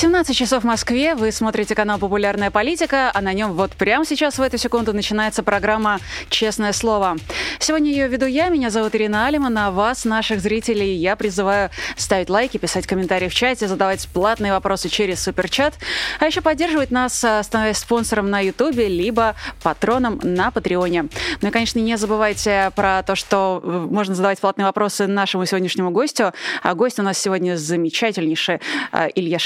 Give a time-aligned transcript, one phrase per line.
[0.00, 1.14] 17 часов в Москве.
[1.14, 5.42] Вы смотрите канал «Популярная политика», а на нем вот прямо сейчас в эту секунду начинается
[5.42, 7.18] программа «Честное слово».
[7.58, 12.30] Сегодня ее веду я, меня зовут Ирина Алиман, а вас, наших зрителей, я призываю ставить
[12.30, 15.74] лайки, писать комментарии в чате, задавать платные вопросы через суперчат,
[16.18, 21.08] а еще поддерживать нас, становясь спонсором на Ютубе, либо патроном на Патреоне.
[21.42, 26.32] Ну и, конечно, не забывайте про то, что можно задавать платные вопросы нашему сегодняшнему гостю.
[26.62, 29.38] А гость у нас сегодня замечательнейший а, Илья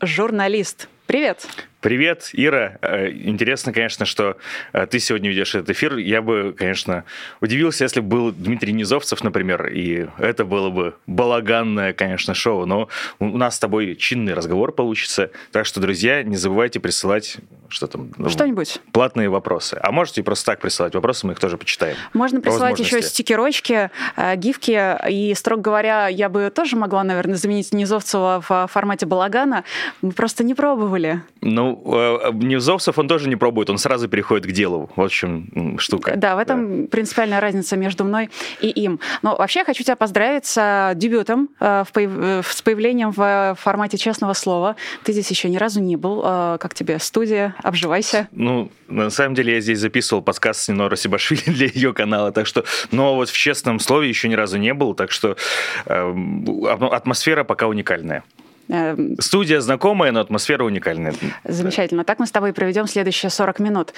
[0.00, 0.88] Журналист.
[1.06, 1.46] Привет!
[1.82, 2.78] Привет, Ира.
[2.80, 4.36] Э, интересно, конечно, что
[4.72, 5.96] э, ты сегодня ведешь этот эфир.
[5.96, 7.02] Я бы, конечно,
[7.40, 12.66] удивился, если бы был Дмитрий Низовцев, например, и это было бы балаганное, конечно, шоу.
[12.66, 15.32] Но у нас с тобой чинный разговор получится.
[15.50, 17.38] Так что, друзья, не забывайте присылать
[17.72, 18.10] что там?
[18.18, 18.80] Ну, Что-нибудь.
[18.92, 19.78] Платные вопросы.
[19.82, 21.96] А можете просто так присылать вопросы, мы их тоже почитаем.
[22.12, 24.98] Можно присылать еще стикерочки, э, гифки.
[25.10, 29.64] И, строго говоря, я бы тоже могла, наверное, заменить Низовцева в формате балагана.
[30.02, 31.22] Мы просто не пробовали.
[31.40, 34.90] Ну, э, Невзовцев он тоже не пробует, он сразу переходит к делу.
[34.96, 36.14] Вот в чем штука.
[36.16, 36.88] Да, в этом да.
[36.88, 39.00] принципиальная разница между мной и им.
[39.22, 44.32] Но вообще я хочу тебя поздравить с дебютом, э, э, с появлением в формате честного
[44.32, 44.76] слова.
[45.04, 46.22] Ты здесь еще ни разу не был.
[46.22, 47.54] Как тебе студия?
[47.62, 48.28] Обживайся.
[48.32, 52.46] Ну, на самом деле я здесь записывал подкаст с Нино Расибашвили для ее канала, так
[52.46, 55.36] что, но вот в честном слове еще ни разу не был, так что
[55.86, 56.14] э,
[56.90, 58.22] атмосфера пока уникальная.
[58.68, 61.14] Эм, Студия знакомая, но атмосфера уникальная.
[61.44, 62.04] Замечательно.
[62.04, 63.92] Так мы с тобой проведем следующие 40 минут.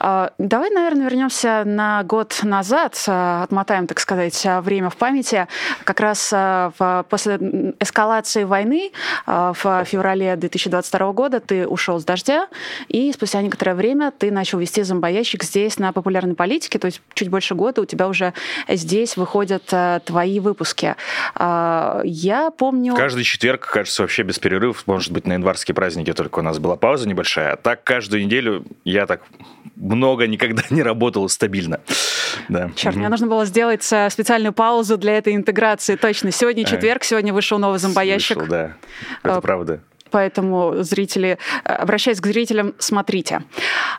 [0.00, 5.46] А, давай, наверное, вернемся на год назад, а, отмотаем, так сказать, время в памяти.
[5.84, 6.72] Как раз а,
[7.08, 7.36] после
[7.80, 8.92] эскалации войны
[9.26, 12.48] в феврале 2022 года ты ушел с дождя,
[12.88, 17.28] и спустя некоторое время ты начал вести зомбоящик здесь на популярной политике, то есть чуть
[17.28, 18.34] больше года у тебя уже
[18.68, 19.72] здесь выходят
[20.04, 20.96] твои выпуски.
[21.38, 22.94] Я помню...
[22.94, 26.76] Каждый четверг, кажется, вообще без перерывов, может быть, на январские праздники только у нас была
[26.76, 27.52] пауза небольшая.
[27.52, 29.20] А так каждую неделю я так
[29.76, 31.80] много никогда не работал стабильно.
[32.48, 32.70] Да.
[32.74, 33.00] Черт, угу.
[33.00, 35.96] мне нужно было сделать э, специальную паузу для этой интеграции.
[35.96, 36.32] Точно.
[36.32, 38.38] Сегодня четверг, сегодня вышел новый зомбоящик.
[38.38, 38.76] Вышел, да.
[39.22, 39.80] Это а, правда.
[40.10, 43.42] Поэтому зрители, э, обращаясь к зрителям, смотрите.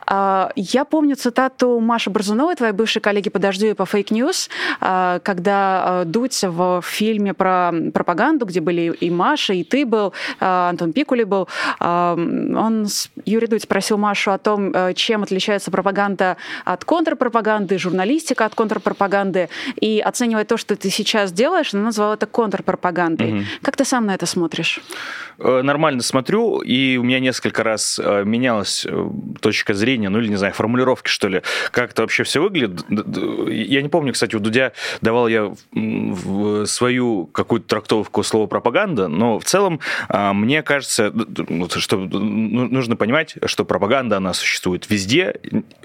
[0.05, 4.49] А, я помню цитату Маши Борзуновой, твоей бывшей коллеги по «Дождю» и по «Fake News»,
[4.81, 10.13] а, когда э, Дудь в фильме про пропаганду, где были и Маша, и ты был,
[10.39, 11.47] Антон Пикули был,
[11.79, 12.87] он,
[13.25, 19.49] Юрий Дудь спросил Машу о том, э, чем отличается пропаганда от контрпропаганды, журналистика от контрпропаганды,
[19.79, 23.33] и оценивая то, что ты сейчас делаешь, она назвала это контрпропагандой.
[23.33, 23.43] Угу.
[23.61, 24.81] Как ты сам на это смотришь?
[25.37, 29.09] Нормально спокойно смотрю, и у меня несколько раз э, менялась э,
[29.41, 32.85] точка зрения, ну или, не знаю, формулировки, что ли, как это вообще все выглядит.
[33.47, 34.71] Я не помню, кстати, у Дудя
[35.01, 35.53] давал я
[36.65, 41.13] свою какую-то трактовку слова пропаганда, но в целом а, мне кажется,
[41.77, 45.35] что ну, нужно понимать, что пропаганда, она существует везде,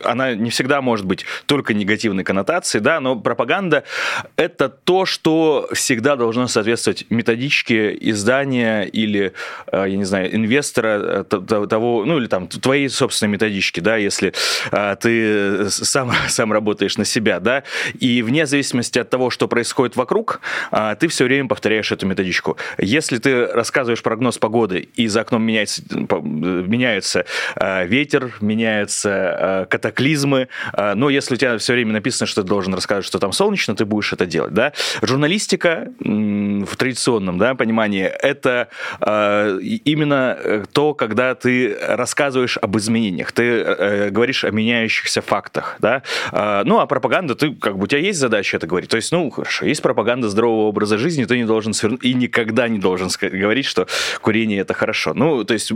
[0.02, 3.84] она не всегда может быть только негативной коннотацией, да, но пропаганда—
[4.36, 9.32] это то, что всегда должно соответствовать методичке издания или,
[9.72, 13.96] э, я не не знаю, инвестора э, того, ну или там твоей собственной методички, да,
[13.96, 14.34] если
[14.70, 17.64] а, ты сам, сам работаешь на себя, да,
[17.98, 22.58] и вне зависимости от того, что происходит вокруг, а, ты все время повторяешь эту методичку.
[22.78, 27.24] Если ты рассказываешь прогноз погоды, и за окном меняется, меняется
[27.56, 32.48] а, ветер, меняются а, катаклизмы, а, но если у тебя все время написано, что ты
[32.48, 34.72] должен рассказывать, что там солнечно, ты будешь это делать, да.
[35.00, 38.68] Журналистика в традиционном, да, понимании, это
[39.00, 39.58] а,
[39.94, 46.02] именно э, то, когда ты рассказываешь об изменениях, ты э, говоришь о меняющихся фактах, да.
[46.32, 48.90] А, ну, а пропаганда, ты, как бы, у тебя есть задача это говорить.
[48.90, 52.68] То есть, ну, хорошо, есть пропаганда здорового образа жизни, ты не должен свернуть и никогда
[52.68, 53.86] не должен говорить, что
[54.20, 55.14] курение это хорошо.
[55.14, 55.72] Ну, то есть,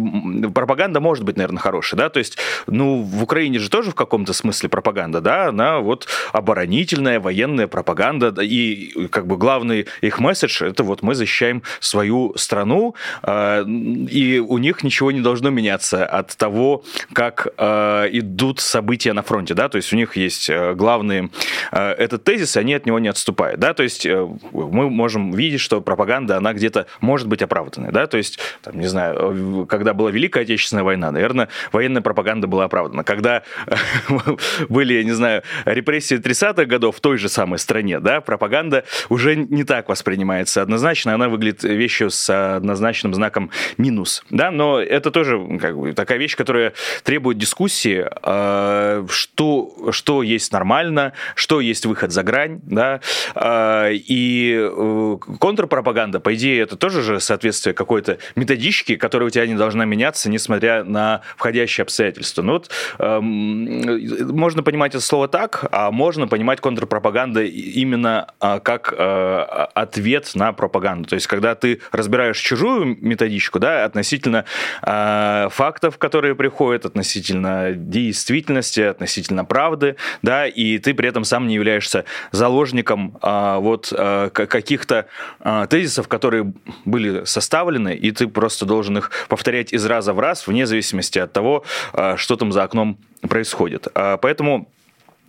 [0.54, 2.08] пропаганда может быть, наверное, хорошей, да.
[2.08, 7.20] То есть, ну, в Украине же тоже в каком-то смысле пропаганда, да, она вот оборонительная,
[7.20, 13.64] военная пропаганда, и как бы главный их месседж это вот мы защищаем свою страну, а,
[14.10, 19.22] и у них ничего не должно меняться от того, как э, э, идут события на
[19.22, 21.30] фронте, да, то есть у них есть э, главные
[21.72, 25.32] э, этот тезис, и они от него не отступают, да, то есть э, мы можем
[25.32, 29.94] видеть, что пропаганда, она где-то может быть оправданной, да, то есть, там, не знаю, когда
[29.94, 33.04] была Великая Отечественная война, наверное, военная пропаганда была оправдана.
[33.04, 33.42] Когда
[34.68, 39.36] были, я не знаю, репрессии 30-х годов в той же самой стране, да, пропаганда уже
[39.36, 43.97] не так воспринимается однозначно, она выглядит вещью с однозначным знаком минус,
[44.30, 46.72] да, но это тоже как бы такая вещь, которая
[47.04, 53.00] требует дискуссии, а, что, что есть нормально, что есть выход за грань, да,
[53.34, 59.46] а, и э, контрпропаганда, по идее, это тоже же соответствие какой-то методички, которая у тебя
[59.46, 62.42] не должна меняться, несмотря на входящие обстоятельства.
[62.42, 68.94] Ну вот эм, можно понимать это слово так, а можно понимать контрпропаганда именно а, как
[68.96, 69.38] э,
[69.74, 71.08] ответ на пропаганду.
[71.08, 74.44] То есть, когда ты разбираешь чужую методичку, да, относительно
[74.82, 81.54] э, фактов, которые приходят, относительно действительности, относительно правды, да, и ты при этом сам не
[81.54, 85.06] являешься заложником э, вот э, каких-то
[85.40, 86.52] э, тезисов, которые
[86.84, 91.32] были составлены, и ты просто должен их повторять из раза в раз, вне зависимости от
[91.32, 92.98] того, э, что там за окном
[93.28, 93.88] происходит.
[93.94, 94.77] Поэтому Э,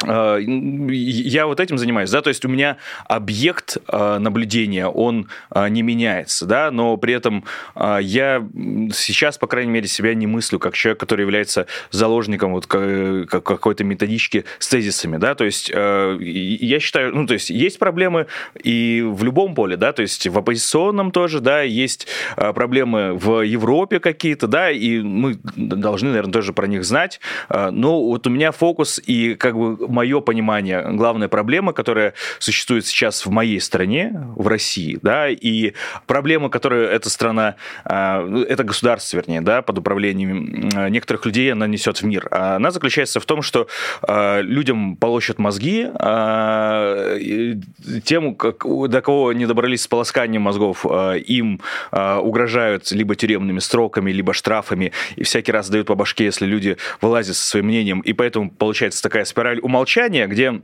[0.05, 5.81] я вот этим занимаюсь, да, то есть у меня объект э, наблюдения, он э, не
[5.81, 7.43] меняется, да, но при этом
[7.75, 8.47] я
[8.93, 14.45] сейчас, по крайней мере, себя не мыслю как человек, который является заложником вот какой-то методички
[14.59, 18.27] с тезисами, да, то есть я считаю, ну, то есть есть проблемы
[18.61, 23.99] и в любом поле, да, то есть в оппозиционном тоже, да, есть проблемы в Европе
[23.99, 27.19] какие-то, да, и мы должны, наверное, тоже про них знать,
[27.49, 33.25] но вот у меня фокус и как бы мое понимание, главная проблема, которая существует сейчас
[33.25, 35.73] в моей стране, в России, да, и
[36.07, 37.55] проблема, которую эта страна,
[37.85, 42.27] а, это государство, вернее, да, под управлением а, некоторых людей она несет в мир.
[42.31, 43.67] Она заключается в том, что
[44.01, 45.87] а, людям полощут мозги,
[48.03, 54.33] тем, как, до кого не добрались с полосканием мозгов, им угрожают либо тюремными строками, либо
[54.33, 58.49] штрафами, и всякий раз дают по башке, если люди вылазят со своим мнением, и поэтому
[58.49, 60.61] получается такая спираль умолчания, умолчания, где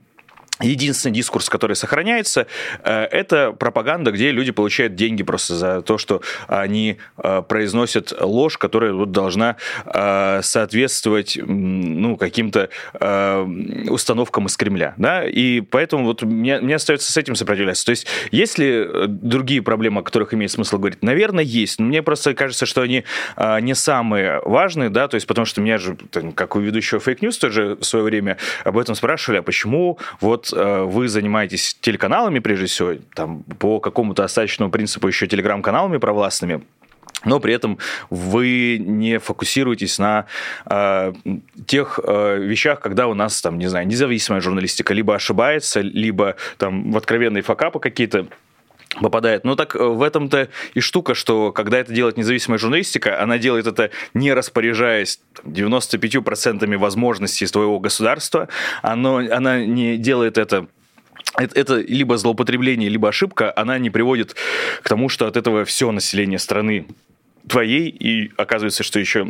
[0.62, 2.48] Единственный дискурс, который сохраняется,
[2.84, 8.58] э, это пропаганда, где люди получают деньги просто за то, что они э, произносят ложь,
[8.58, 12.70] которая вот должна э, соответствовать ну, каким-то
[13.90, 14.94] установкам из Кремля.
[14.98, 15.26] Да?
[15.26, 17.86] И поэтому вот мне, мне остается с этим сопротивляться.
[17.86, 21.02] То есть есть ли другие проблемы, о которых имеет смысл говорить?
[21.02, 21.80] Наверное, есть.
[21.80, 23.04] Но мне просто кажется, что они
[23.62, 25.98] не самые важные, да, то есть потому что меня же,
[26.36, 30.45] как у ведущего Fake News тоже в свое время об этом спрашивали, а почему вот
[30.54, 36.64] Э, вы занимаетесь телеканалами, прежде всего, там, по какому-то остаточному принципу еще телеграм-каналами провластными,
[37.24, 37.78] но при этом
[38.10, 40.26] вы не фокусируетесь на
[40.70, 41.14] э,
[41.66, 46.92] тех э, вещах, когда у нас, там, не знаю, независимая журналистика либо ошибается, либо там
[46.92, 48.28] в откровенные факапы какие-то
[49.02, 49.44] попадает.
[49.44, 53.68] Но так э, в этом-то и штука, что когда это делает независимая журналистика, она делает
[53.68, 58.48] это не распоряжаясь 95% возможностей своего государства,
[58.82, 60.68] оно, она не делает это
[61.38, 64.36] это, либо злоупотребление, либо ошибка, она не приводит
[64.82, 66.88] к тому, что от этого все население страны
[67.48, 69.28] твоей, и оказывается, что еще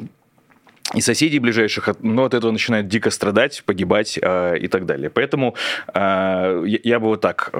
[0.94, 5.10] и соседей ближайших, но от этого начинают дико страдать, погибать э, и так далее.
[5.10, 5.56] Поэтому
[5.94, 7.52] э, я, бы вот так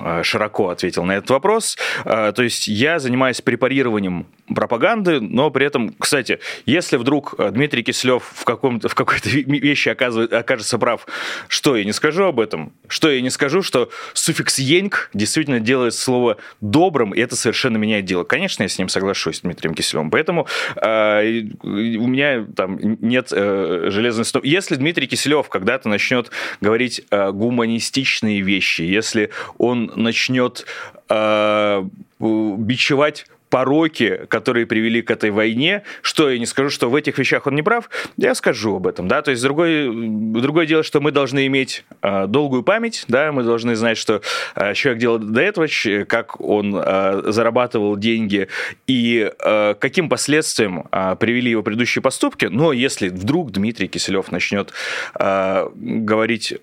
[0.00, 1.76] э, широко ответил на этот вопрос.
[2.04, 8.24] Э, то есть я занимаюсь препарированием пропаганды, но при этом, кстати, если вдруг Дмитрий Киселев
[8.34, 11.06] в, каком-то, в какой-то вещи оказывает, окажется прав,
[11.48, 12.72] что я не скажу об этом?
[12.88, 18.06] Что я не скажу, что суффикс «еньк» действительно делает слово добрым, и это совершенно меняет
[18.06, 18.24] дело.
[18.24, 20.10] Конечно, я с ним соглашусь, с Дмитрием Киселевым.
[20.10, 24.46] Поэтому э, у меня там там нет э, железной стопы.
[24.46, 30.66] Если Дмитрий Киселев когда-то начнет говорить э, гуманистичные вещи, если он начнет
[31.08, 31.84] э,
[32.18, 37.46] бичевать пороки, которые привели к этой войне, что я не скажу, что в этих вещах
[37.46, 41.10] он не прав, я скажу об этом, да, то есть другое, другое дело, что мы
[41.10, 44.22] должны иметь э, долгую память, да, мы должны знать, что
[44.54, 45.66] э, человек делал до этого,
[46.06, 48.48] как он э, зарабатывал деньги
[48.86, 54.72] и э, каким последствиям э, привели его предыдущие поступки, но если вдруг Дмитрий Киселев начнет
[55.18, 56.54] э, говорить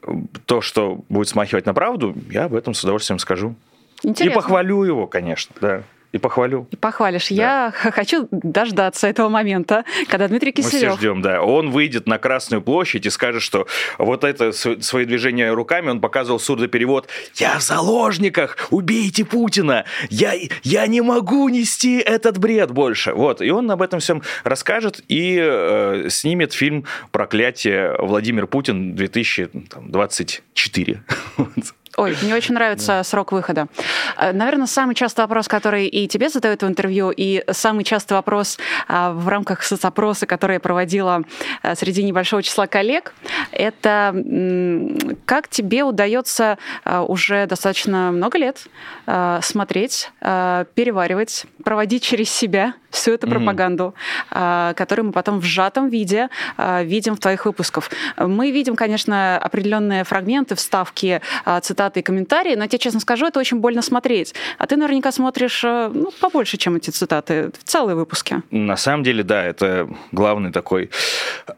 [0.45, 3.55] то, что будет смахивать на правду, я об этом с удовольствием скажу.
[4.03, 4.31] Интересно.
[4.31, 5.83] И похвалю его, конечно, да.
[6.17, 6.67] И похвалю.
[6.71, 7.29] И похвалишь.
[7.29, 7.35] Да.
[7.35, 10.73] Я хочу дождаться этого момента, когда Дмитрий Киселев...
[10.73, 11.43] Мы все ждем, да.
[11.43, 13.67] Он выйдет на Красную площадь и скажет, что
[13.99, 18.57] вот это свои движения руками, он показывал сурдоперевод «Я в заложниках!
[18.71, 19.85] Убейте Путина!
[20.09, 20.33] Я,
[20.63, 25.37] я не могу нести этот бред больше!» Вот, и он об этом всем расскажет и
[25.39, 30.97] э, снимет фильм «Проклятие Владимир Путин 2024».
[31.97, 33.03] Ой, мне очень нравится да.
[33.03, 33.67] срок выхода.
[34.19, 38.59] Э, Наверное, самый частый вопрос, который и тебе задают в интервью, и самый частый вопрос
[38.87, 41.23] а, в рамках соцопроса, который я проводила
[41.63, 43.15] э, среди небольшого числа коллег,
[43.51, 44.13] это
[45.25, 48.67] как тебе удается э, уже достаточно много лет
[49.41, 53.93] смотреть, переваривать, проводить через себя всю эту пропаганду,
[54.31, 54.73] mm-hmm.
[54.75, 57.89] которую мы потом в сжатом виде видим в твоих выпусках.
[58.17, 61.21] Мы видим, конечно, определенные фрагменты, вставки,
[61.61, 64.33] цитаты цитаты и комментарии, но я тебе честно скажу, это очень больно смотреть.
[64.57, 68.41] А ты наверняка смотришь э, ну, побольше, чем эти цитаты, в целые выпуски.
[68.51, 70.89] На самом деле, да, это главный такой,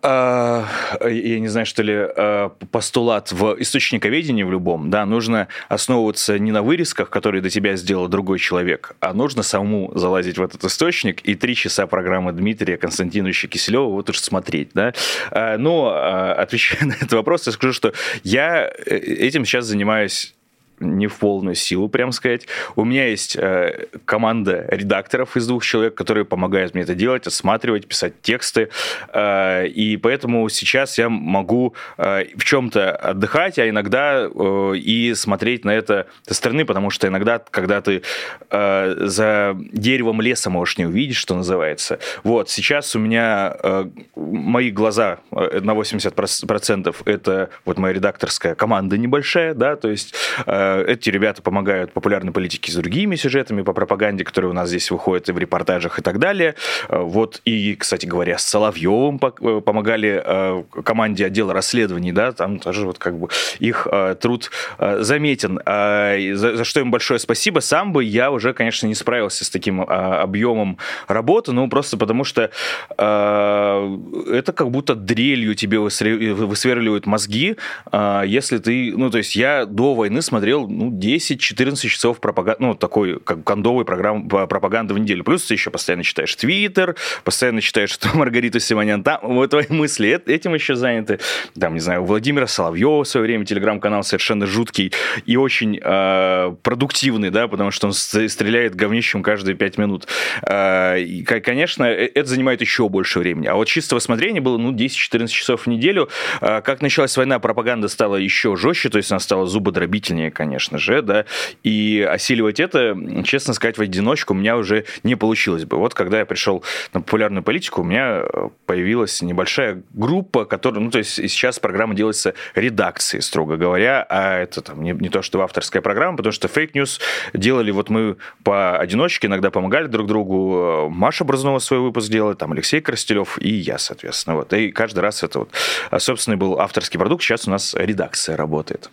[0.01, 0.63] э,
[1.01, 6.51] я не знаю, что ли, э, постулат в источниковедении в любом, да, нужно основываться не
[6.51, 11.18] на вырезках, которые до тебя сделал другой человек, а нужно самому залазить в этот источник
[11.23, 14.93] и три часа программы Дмитрия Константиновича Киселева вот уж смотреть, да.
[15.31, 20.35] Э, но, э, отвечая на этот вопрос, я скажу, что я э, этим сейчас занимаюсь
[20.79, 22.47] не в полную силу, прям сказать.
[22.75, 27.87] У меня есть э, команда редакторов из двух человек, которые помогают мне это делать, осматривать,
[27.87, 28.69] писать тексты.
[29.13, 35.65] Э, и поэтому сейчас я могу э, в чем-то отдыхать, а иногда э, и смотреть
[35.65, 38.01] на это со стороны, потому что иногда, когда ты
[38.49, 41.99] э, за деревом леса можешь не увидеть, что называется.
[42.23, 48.97] Вот, сейчас у меня э, мои глаза э, на 80% это вот моя редакторская команда
[48.97, 50.13] небольшая, да, то есть
[50.45, 54.91] э, эти ребята помогают популярной политике с другими сюжетами по пропаганде, которые у нас здесь
[54.91, 56.55] выходят и в репортажах и так далее.
[56.87, 62.59] Э, вот и, кстати говоря, с Соловьевым э, помогали э, команде отдела расследований, да, там
[62.59, 63.87] тоже вот как бы их
[64.19, 65.59] труд заметен.
[65.65, 67.59] А, за, за что им большое спасибо.
[67.59, 72.51] Сам бы я уже, конечно, не справился с таким объемом работы, ну просто потому что
[72.97, 77.55] это как будто дрелью тебе высверливают мозги,
[77.93, 82.75] если ты, ну то есть я до войны смотрел смотрел ну, 10-14 часов пропаганды, ну,
[82.75, 85.23] такой как кондовой программы пропаганды в неделю.
[85.23, 90.21] Плюс ты еще постоянно читаешь Твиттер, постоянно читаешь, что Маргарита Симонян там, вот твои мысли
[90.25, 91.19] этим еще заняты.
[91.59, 94.91] Там, не знаю, у Владимира Соловьева в свое время телеграм-канал совершенно жуткий
[95.25, 100.07] и очень э, продуктивный, да, потому что он стреляет говнищем каждые 5 минут.
[100.41, 103.47] Э, и, конечно, это занимает еще больше времени.
[103.47, 106.09] А вот чистого смотрения было, ну, 10-14 часов в неделю.
[106.41, 110.79] Э, как началась война, пропаганда стала еще жестче, то есть она стала зубодробительнее, конечно конечно
[110.79, 111.25] же, да,
[111.63, 115.77] и осиливать это, честно сказать, в одиночку у меня уже не получилось бы.
[115.77, 120.89] Вот когда я пришел на популярную политику, у меня э, появилась небольшая группа, которая, ну,
[120.89, 125.39] то есть сейчас программа делается редакцией, строго говоря, а это там не, не то, что
[125.41, 126.99] авторская программа, потому что Fake News
[127.33, 130.89] делали вот мы поодиночке, иногда помогали друг другу.
[130.89, 134.37] Маша Бразнова свой выпуск делала, там Алексей Коростелев и я, соответственно.
[134.37, 134.51] Вот.
[134.53, 135.51] И каждый раз это вот
[135.99, 138.89] собственный был авторский продукт, сейчас у нас редакция работает.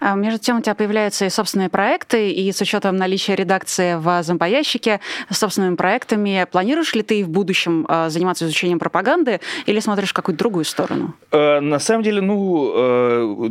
[0.00, 4.22] А между тем у тебя появляются и собственные проекты, и с учетом наличия редакции в
[4.22, 10.12] зомбоящике, с собственными проектами, планируешь ли ты в будущем а, заниматься изучением пропаганды или смотришь
[10.12, 11.14] какую-то другую сторону?
[11.32, 13.48] Э, на самом деле, ну, э,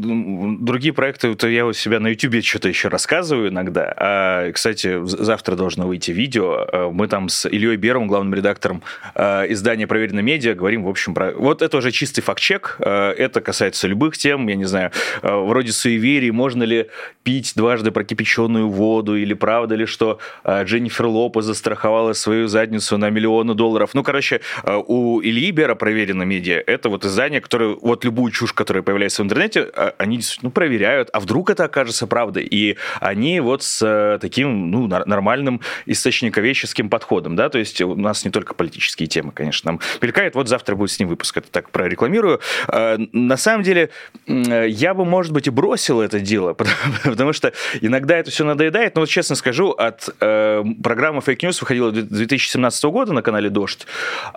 [0.60, 3.94] другие проекты, то я у себя на YouTube что-то еще рассказываю иногда.
[3.98, 6.68] А, кстати, завтра должно выйти видео.
[6.72, 8.82] Э, мы там с Ильей Бером, главным редактором
[9.16, 11.32] издания «Проверено медиа», говорим, в общем, про...
[11.32, 12.78] Вот это уже чистый факт-чек.
[12.80, 14.92] Это касается любых тем, я не знаю,
[15.22, 16.88] вроде суеверий, доверии, можно ли
[17.24, 23.10] пить дважды прокипяченную воду, или правда ли, что а, Дженнифер Лопес застраховала свою задницу на
[23.10, 23.92] миллионы долларов.
[23.94, 26.64] Ну, короче, а, у Ильи Бера проверено медиа.
[26.66, 31.10] Это вот издание, которое, вот любую чушь, которая появляется в интернете, а, они ну, проверяют,
[31.14, 32.44] а вдруг это окажется правдой.
[32.44, 38.32] И они вот с таким, ну, нормальным источниковедческим подходом, да, то есть у нас не
[38.32, 42.40] только политические темы, конечно, нам мелькает, вот завтра будет с ним выпуск, это так прорекламирую.
[42.68, 43.90] На самом деле,
[44.28, 48.96] я бы, может быть, и бросил это дело, потому, потому что иногда это все надоедает.
[48.96, 53.86] Но вот честно скажу, от э, программы Fake News выходила 2017 года на канале Дождь.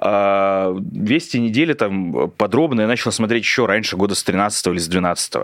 [0.00, 4.88] Э, Вести недели там подробно я начал смотреть еще раньше, года с 13 или с
[4.88, 5.34] 12.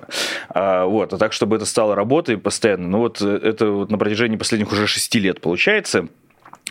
[0.55, 2.89] Э, вот, а так, чтобы это стало работой постоянно.
[2.89, 6.09] Ну вот э, это вот на протяжении последних уже 6 лет получается.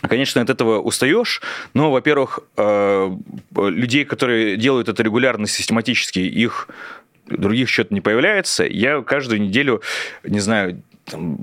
[0.08, 1.40] Конечно, от этого устаешь,
[1.72, 3.10] но, во-первых, э,
[3.56, 6.68] людей, которые делают это регулярно, систематически, их
[7.26, 8.64] других что-то не появляется.
[8.64, 9.82] Я каждую неделю,
[10.22, 11.38] не знаю, там,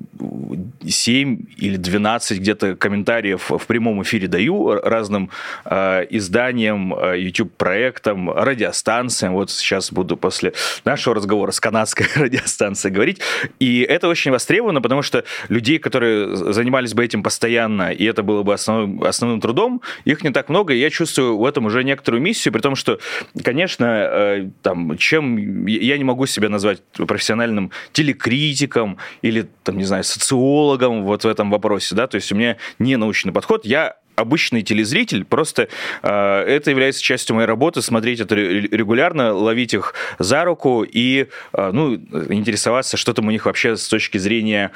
[0.87, 5.29] 7 или 12 где-то комментариев в прямом эфире даю разным
[5.65, 9.33] э, изданиям, YouTube-проектам, радиостанциям.
[9.33, 10.53] Вот сейчас буду после
[10.85, 13.21] нашего разговора с канадской радиостанцией говорить.
[13.59, 18.43] И это очень востребовано, потому что людей, которые занимались бы этим постоянно, и это было
[18.43, 22.21] бы основным, основным трудом, их не так много, и я чувствую в этом уже некоторую
[22.21, 22.99] миссию, при том, что,
[23.43, 30.03] конечно, э, там, чем я не могу себя назвать профессиональным телекритиком или, там, не знаю,
[30.03, 34.61] социологом вот в этом вопросе, да, то есть у меня не научный подход, я обычный
[34.61, 35.67] телезритель, просто
[36.03, 41.71] э, это является частью моей работы, смотреть это регулярно, ловить их за руку и э,
[41.73, 44.71] ну, интересоваться, что там у них вообще с точки зрения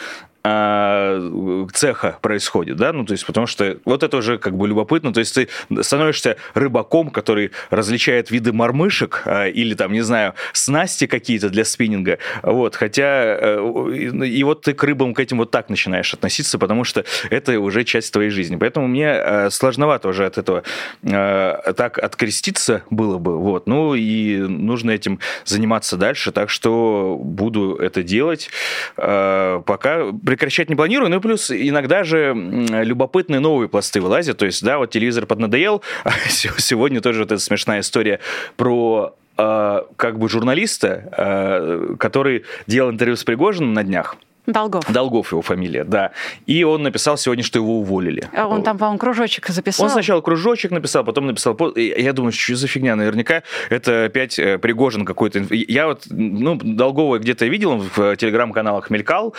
[0.48, 5.12] а, цеха происходит, да, ну, то есть, потому что вот это уже как бы любопытно,
[5.12, 5.50] то есть ты
[5.82, 12.20] становишься рыбаком, который различает виды мормышек а, или там, не знаю, снасти какие-то для спиннинга,
[12.44, 16.84] вот, хотя э, и вот ты к рыбам к этим вот так начинаешь относиться, потому
[16.84, 20.62] что это уже часть твоей жизни, поэтому мне э, сложновато уже от этого
[21.02, 27.78] э, так откреститься было бы, вот, ну, и нужно этим заниматься дальше, так что буду
[27.78, 28.52] это делать,
[28.96, 34.62] пока прекращать не планирую, ну и плюс иногда же любопытные новые пласты вылазят, то есть,
[34.64, 38.20] да, вот телевизор поднадоел, а сегодня тоже вот эта смешная история
[38.58, 44.92] про а, как бы журналиста, а, который делал интервью с Пригожиным на днях, Долгов.
[44.92, 46.12] Долгов его фамилия, да.
[46.46, 48.30] И он написал сегодня, что его уволили.
[48.36, 49.86] А он там, по-моему, кружочек записал.
[49.86, 51.58] Он сначала кружочек написал, потом написал...
[51.76, 52.96] Я думаю, что за фигня?
[52.96, 55.46] Наверняка это опять э, Пригожин какой-то...
[55.50, 59.34] Я вот, ну, Долгова где-то видел, в телеграм-каналах мелькал.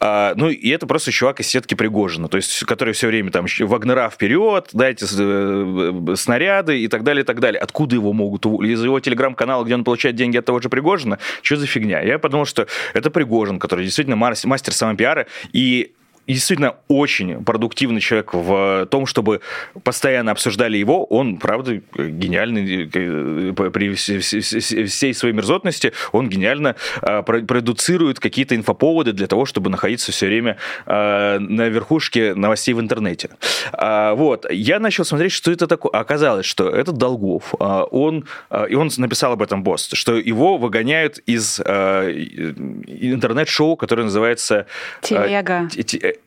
[0.00, 3.46] А, ну, и это просто чувак из сетки Пригожина, то есть, который все время там
[3.60, 7.60] Вагнера вперед, дайте э, снаряды и так далее, и так далее.
[7.60, 8.72] Откуда его могут уволить?
[8.72, 11.18] Из его телеграм-канала, где он получает деньги от того же Пригожина?
[11.42, 12.00] Что за фигня?
[12.00, 15.92] Я подумал, что это Пригожин, который действительно Марс мастер самопиара, и
[16.26, 19.40] действительно очень продуктивный человек в том, чтобы
[19.82, 21.04] постоянно обсуждали его.
[21.04, 25.92] Он, правда, гениальный э, при всей своей мерзотности.
[26.12, 32.34] Он гениально а, продуцирует какие-то инфоповоды для того, чтобы находиться все время а, на верхушке
[32.34, 33.30] новостей в интернете.
[33.72, 34.46] А, вот.
[34.50, 35.92] Я начал смотреть, что это такое.
[35.92, 37.54] Оказалось, что это Долгов.
[37.58, 38.24] Он,
[38.68, 44.66] и он написал об этом пост, что его выгоняют из интернет-шоу, которое называется...
[45.00, 45.68] Телега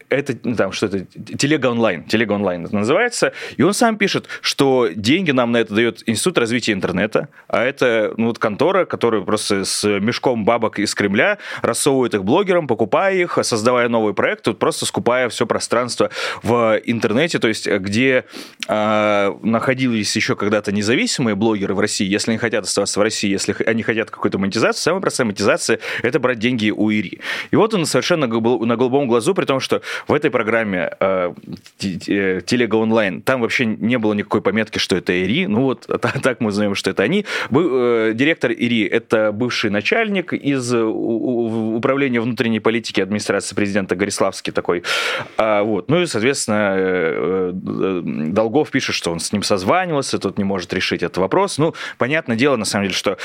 [0.10, 4.90] это ну, там что-то телега онлайн, телега онлайн это называется, и он сам пишет, что
[4.94, 9.66] деньги нам на это дает Институт развития интернета, а это ну, вот контора, которая просто
[9.66, 14.86] с мешком бабок из Кремля рассовывает их блогерам, покупая их, создавая новый проект, вот просто
[14.86, 16.10] скупая все пространство
[16.44, 18.26] в интернете, то есть где
[18.68, 23.56] э, находились еще когда-то независимые блогеры в России, если они хотят оставаться в России, если
[23.66, 27.20] они хотят какую-то монетизацию, самая простая монетизация– это брать деньги у ИРИ.
[27.52, 29.75] И вот он совершенно на голубом глазу, при том, что
[30.08, 31.34] в этой программе э,
[31.80, 35.48] Телега онлайн, там вообще не было никакой пометки, что это ИРИ.
[35.48, 35.88] Ну вот
[36.24, 37.26] так мы знаем, что это они.
[37.52, 44.84] Э, директор ИРИ– это бывший начальник из управления внутренней политики администрации президента Гориславский такой.
[45.38, 45.90] А, вот.
[45.90, 51.04] Ну и, соответственно, э, Долгов пишет, что он с ним созванивался, тот не может решить
[51.04, 51.58] этот вопрос.
[51.58, 53.18] Ну, понятное дело, на самом деле, что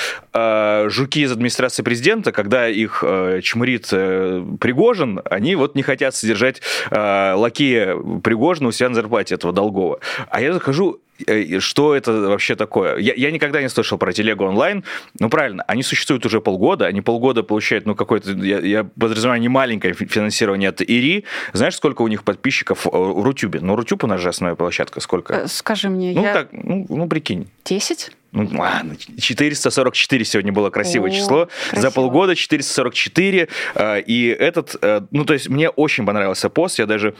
[0.91, 3.05] жуки из администрации президента, когда их
[3.43, 9.53] чмурит Пригожин, они вот не хотят содержать э, лакея Пригожина у себя на зарплате этого
[9.53, 10.00] долгого.
[10.29, 12.96] А я захожу, э, что это вообще такое?
[12.98, 14.85] Я, я никогда не слышал про телегу онлайн.
[15.18, 19.48] Ну, правильно, они существуют уже полгода, они полгода получают, ну, какое-то, я, я подразумеваю, не
[19.48, 21.24] маленькое финансирование от ИРИ.
[21.53, 23.61] Знаешь, сколько у них подписчиков в Рутюбе?
[23.61, 25.35] Ну, Рутюб у нас же основная площадка, сколько?
[25.35, 26.33] Э, скажи мне, ну, я...
[26.35, 27.48] так, ну, ну, прикинь.
[27.64, 28.12] Десять?
[28.33, 31.49] Ну, ладно, 444 сегодня было красивое О, число.
[31.71, 31.83] Красиво.
[31.83, 33.49] За полгода 444.
[33.75, 36.79] Э, и этот, э, ну, то есть мне очень понравился пост.
[36.79, 37.14] Я даже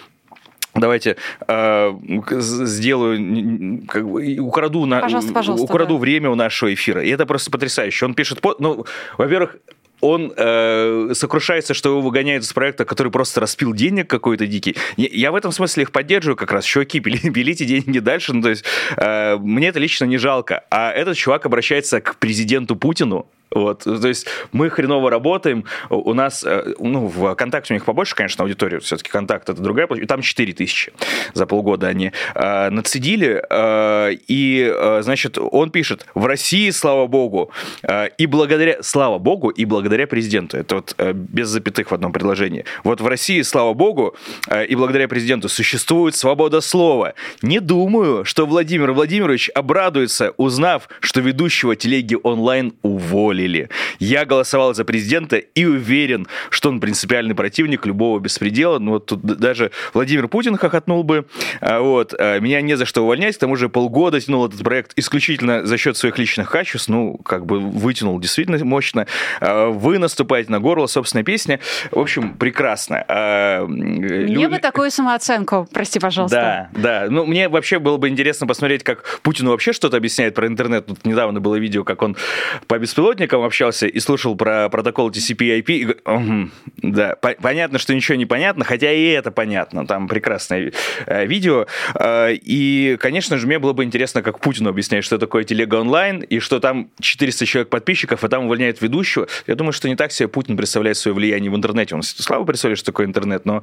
[0.73, 1.17] Давайте
[1.49, 1.93] э,
[2.31, 6.01] сделаю, как бы, украду, на, пожалуйста, пожалуйста, украду да.
[6.01, 7.03] время у нашего эфира.
[7.03, 8.05] И это просто потрясающе.
[8.05, 8.87] Он пишет, ну,
[9.19, 9.57] во-первых,
[10.01, 14.77] он э, сокрушается, что его выгоняют из проекта, который просто распил денег какой-то дикий.
[14.97, 16.65] Я в этом смысле их поддерживаю как раз.
[16.65, 18.33] Чуваки, пилите деньги дальше.
[18.33, 18.65] Ну, то есть
[18.97, 20.65] э, мне это лично не жалко.
[20.71, 26.45] А этот чувак обращается к президенту Путину, вот, то есть мы хреново работаем, у нас,
[26.45, 30.53] э, ну, в ВКонтакте у них побольше, конечно, аудитория, все-таки контакт это другая, там 4
[30.53, 30.93] тысячи
[31.35, 37.51] за полгода они э, нацедили, э, и, э, значит, он пишет, в России, слава богу,
[37.83, 42.13] э, и благодаря, слава богу, и благодаря президенту, это вот э, без запятых в одном
[42.13, 44.15] предложении, вот в России, слава богу,
[44.49, 47.15] э, и благодаря президенту существует свобода слова.
[47.43, 53.69] Не думаю, что Владимир Владимирович обрадуется, узнав, что ведущего телеги онлайн уволили уволили.
[53.99, 58.79] Я голосовал за президента и уверен, что он принципиальный противник любого беспредела.
[58.79, 61.27] Ну, вот тут даже Владимир Путин хохотнул бы.
[61.61, 62.15] А, вот.
[62.19, 63.37] А, меня не за что увольнять.
[63.37, 66.89] К тому же полгода тянул этот проект исключительно за счет своих личных качеств.
[66.89, 69.07] Ну, как бы вытянул действительно мощно.
[69.41, 71.61] А, вы наступаете на горло собственной песни.
[71.91, 73.05] В общем, прекрасно.
[73.69, 74.47] Мне Люди...
[74.47, 76.71] бы такую самооценку, прости, пожалуйста.
[76.73, 77.07] Да, да.
[77.11, 80.87] Ну, мне вообще было бы интересно посмотреть, как Путин вообще что-то объясняет про интернет.
[80.87, 82.17] Тут недавно было видео, как он
[82.67, 85.71] по беспилотникам общался и слушал про протокол TCP/IP.
[85.71, 85.87] И...
[85.87, 86.51] Угу,
[86.83, 89.87] да, понятно, что ничего не понятно, хотя и это понятно.
[89.87, 90.73] Там прекрасное
[91.07, 91.67] э, видео.
[91.95, 96.21] Э, и, конечно же, мне было бы интересно, как Путину объяснять, что такое телега онлайн,
[96.21, 99.27] и что там 400 человек подписчиков, а там увольняют ведущего.
[99.47, 101.95] Я думаю, что не так себе Путин представляет свое влияние в интернете.
[101.95, 103.63] Он слабо представляет, что такое интернет, но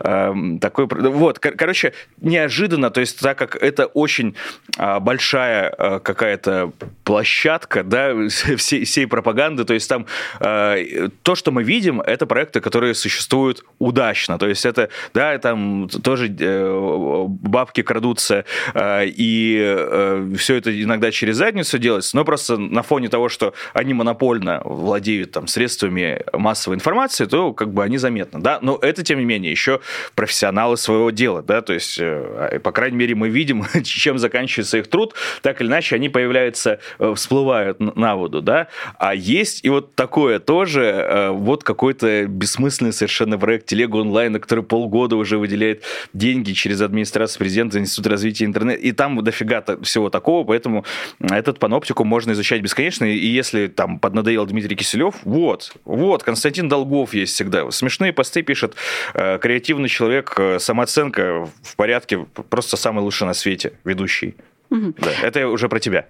[0.00, 0.86] э, такой...
[0.86, 4.34] Вот, короче, неожиданно, то есть так как это очень
[4.78, 6.72] э, большая э, какая-то
[7.04, 10.06] площадка, да, всей, всей пропаганды, то есть там
[10.40, 15.88] э, то, что мы видим, это проекты, которые существуют удачно, то есть это, да, там
[15.88, 18.44] тоже э, бабки крадутся,
[18.74, 23.54] э, и э, все это иногда через задницу делается, но просто на фоне того, что
[23.72, 29.02] они монопольно владеют там средствами массовой информации, то как бы они заметны, да, но это,
[29.02, 29.80] тем не менее, еще
[30.14, 34.88] профессионалы своего дела, да, то есть, э, по крайней мере, мы видим, чем заканчивается их
[34.88, 38.68] труд, так или иначе они появляются, э, всплывают на воду, да,
[38.98, 44.64] а есть и вот такое тоже, э, вот какой-то бессмысленный совершенно проект телега онлайн, который
[44.64, 50.44] полгода уже выделяет деньги через администрацию президента, Институт развития интернета, и там дофига всего такого,
[50.44, 50.84] поэтому
[51.20, 57.14] этот паноптику можно изучать бесконечно, и если там поднадоел Дмитрий Киселев, вот, вот, Константин Долгов
[57.14, 58.74] есть всегда, смешные посты пишет,
[59.14, 64.34] э, креативный человек, э, самооценка в порядке, просто самый лучший на свете ведущий.
[64.70, 64.94] Угу.
[64.98, 66.06] Да, это уже про тебя.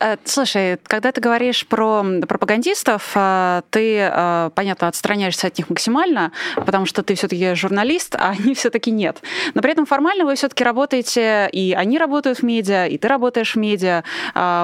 [0.00, 6.32] Э, слушай, когда ты говоришь про пропагандистов, э, ты, э, понятно, отстраняешься от них максимально,
[6.54, 9.22] потому что ты все-таки журналист, а они все-таки нет.
[9.54, 13.54] Но при этом формально вы все-таки работаете, и они работают в медиа, и ты работаешь
[13.54, 14.02] в медиа.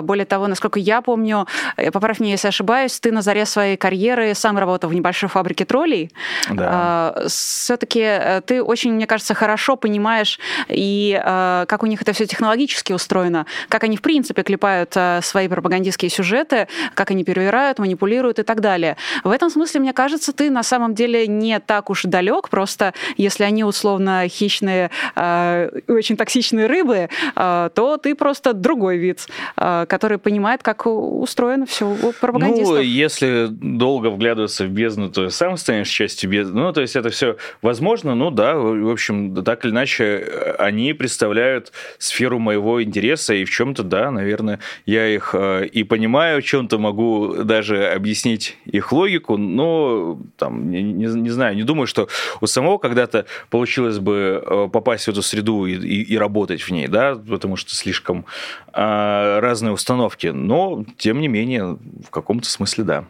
[0.03, 1.46] Более того, насколько я помню,
[1.92, 6.11] поправь меня, если ошибаюсь, ты на заре своей карьеры сам работал в небольшой фабрике троллей.
[6.51, 7.14] Да.
[7.29, 13.46] Все-таки ты очень, мне кажется, хорошо понимаешь и как у них это все технологически устроено,
[13.68, 18.42] как они в принципе принципе клепают э, свои пропагандистские сюжеты, как они перевирают, манипулируют и
[18.42, 18.96] так далее.
[19.24, 23.44] В этом смысле, мне кажется, ты на самом деле не так уж далек, просто если
[23.44, 30.62] они условно хищные, э, очень токсичные рыбы, э, то ты просто другой вид, который понимает,
[30.62, 32.76] как устроено все у пропагандистов.
[32.76, 36.60] Ну, если долго вглядываться в бездну, то сам станешь частью бездны.
[36.60, 41.72] Ну, то есть это все возможно, ну да, в общем, так или иначе, они представляют
[41.98, 46.79] сферу моего интереса, и в чем-то, да, наверное, я их э, и понимаю, в чем-то
[46.79, 52.09] могу даже объяснить их логику, но там, не, не, не знаю, не думаю, что
[52.40, 56.71] у самого когда-то получилось бы э, попасть в эту среду и, и, и работать в
[56.71, 58.25] ней, да, потому что слишком
[58.73, 63.05] а, разные установки, но, тем не менее, в каком-то смысле, да.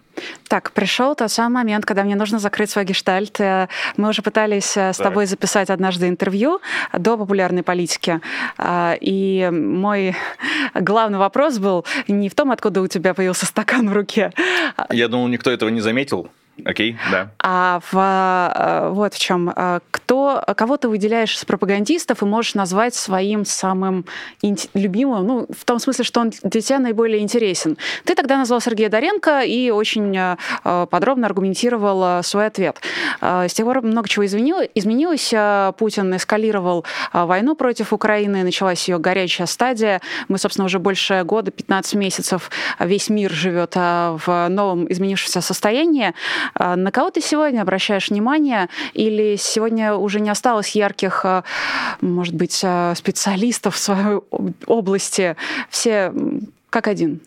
[0.48, 3.38] Так, пришел тот самый момент, когда мне нужно закрыть свой гештальт.
[3.96, 5.06] Мы уже пытались с так.
[5.06, 6.60] тобой записать однажды интервью
[6.92, 8.20] до популярной политики.
[9.00, 10.16] И мой
[10.88, 14.32] главный вопрос был не в том, откуда у тебя появился стакан в руке.
[14.90, 16.28] Я думал, никто этого не заметил.
[16.64, 17.30] Окей, okay, да.
[17.38, 19.52] А в, э, вот в чем.
[19.54, 24.04] Э, кто, кого ты выделяешь из пропагандистов и можешь назвать своим самым
[24.74, 27.76] любимым, ну, в том смысле, что он для тебя наиболее интересен.
[28.04, 30.36] Ты тогда назвал Сергея Доренко и очень э,
[30.90, 32.80] подробно аргументировал свой ответ.
[33.20, 35.34] С тех пор много чего изменилось.
[35.76, 40.00] Путин эскалировал войну против Украины, началась ее горячая стадия.
[40.28, 46.14] Мы, собственно, уже больше года, 15 месяцев, весь мир живет в новом изменившемся состоянии.
[46.54, 48.68] А на кого ты сегодня обращаешь внимание?
[48.94, 51.44] Или сегодня уже не осталось ярких, а,
[52.00, 54.20] может быть, а, специалистов в своей
[54.66, 55.36] области?
[55.70, 56.12] Все
[56.70, 57.20] как один?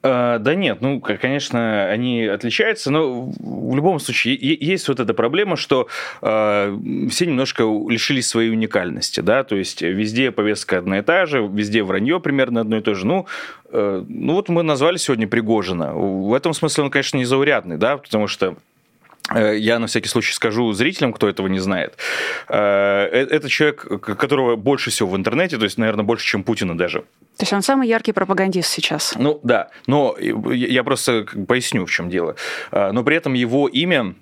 [0.00, 5.88] Да нет, ну, конечно, они отличаются, но в любом случае есть вот эта проблема, что
[6.22, 6.78] э,
[7.10, 11.82] все немножко лишились своей уникальности, да, то есть везде повестка одна и та же, везде
[11.82, 13.08] вранье примерно одно и то же.
[13.08, 13.26] Ну,
[13.72, 15.92] э, ну вот мы назвали сегодня Пригожина.
[15.92, 18.56] В этом смысле он, конечно, незаурядный, да, потому что
[19.34, 21.98] я на всякий случай скажу зрителям, кто этого не знает.
[22.48, 26.76] Э, э, это человек, которого больше всего в интернете, то есть, наверное, больше, чем Путина
[26.76, 27.00] даже.
[27.00, 29.14] То есть он самый яркий пропагандист сейчас.
[29.16, 32.36] Ну да, но я просто поясню, в чем дело.
[32.72, 34.14] Но при этом его имя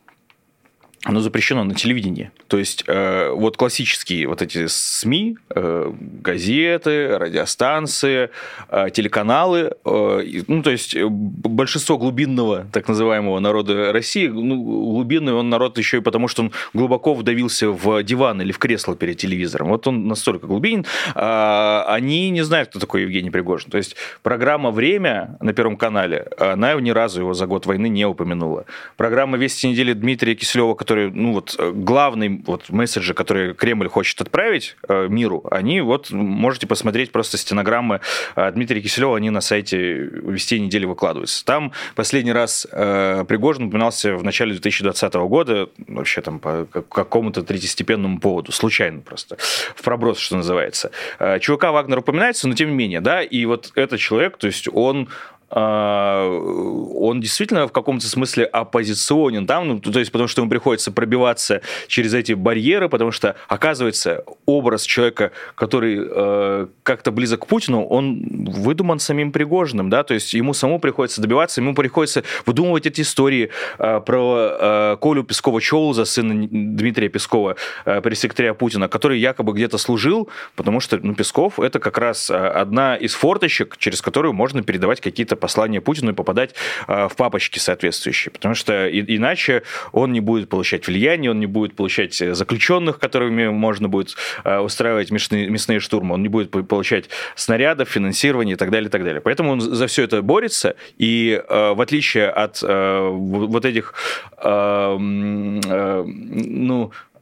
[1.06, 2.32] оно запрещено на телевидении.
[2.48, 5.92] То есть э, вот классические вот эти СМИ, э,
[6.22, 8.30] газеты, радиостанции,
[8.68, 15.48] э, телеканалы, э, ну то есть большинство глубинного так называемого народа России, ну глубинный он
[15.48, 19.68] народ еще и потому, что он глубоко вдавился в диван или в кресло перед телевизором.
[19.68, 20.84] Вот он настолько глубинен.
[21.14, 23.70] Э, они не знают, кто такой Евгений Пригожин.
[23.70, 28.04] То есть программа «Время» на Первом канале, она ни разу его за год войны не
[28.04, 28.64] упомянула.
[28.96, 33.88] Программа «Вести недели» Дмитрия Киселева, который которые, ну вот, э, главный вот месседжи, которые Кремль
[33.88, 38.00] хочет отправить э, миру, они вот, можете посмотреть просто стенограммы
[38.34, 41.44] э, Дмитрия Киселева, они на сайте «Вести недели» выкладываются.
[41.44, 48.18] Там последний раз э, Пригожин упоминался в начале 2020 года, вообще там по какому-то третьестепенному
[48.18, 49.36] поводу, случайно просто,
[49.74, 50.92] в проброс, что называется.
[51.18, 54.66] Э, ЧВК Вагнер упоминается, но тем не менее, да, и вот этот человек, то есть
[54.72, 55.08] он
[55.48, 61.60] он действительно в каком-то смысле оппозиционен там, ну, то есть потому что ему приходится пробиваться
[61.86, 68.46] через эти барьеры, потому что оказывается образ человека, который э, как-то близок к Путину, он
[68.46, 73.50] выдуман самим Пригожиным, да, то есть ему самому приходится добиваться, ему приходится выдумывать эти истории
[73.78, 80.28] э, про э, Колю Пескова-Чоуза, сына Дмитрия Пескова, э, пресс-секретаря Путина, который якобы где-то служил,
[80.54, 85.00] потому что ну, Песков это как раз э, одна из форточек, через которую можно передавать
[85.00, 86.54] какие-то это послание Путину и попадать
[86.86, 91.76] а, в папочки соответствующие, потому что иначе он не будет получать влияние, он не будет
[91.76, 97.88] получать заключенных, которыми можно будет а, устраивать мясные, мясные штурмы, он не будет получать снарядов,
[97.88, 99.20] финансирование и так далее, и так далее.
[99.20, 103.94] Поэтому он за все это борется, и а, в отличие от вот этих
[104.98, 105.60] ну,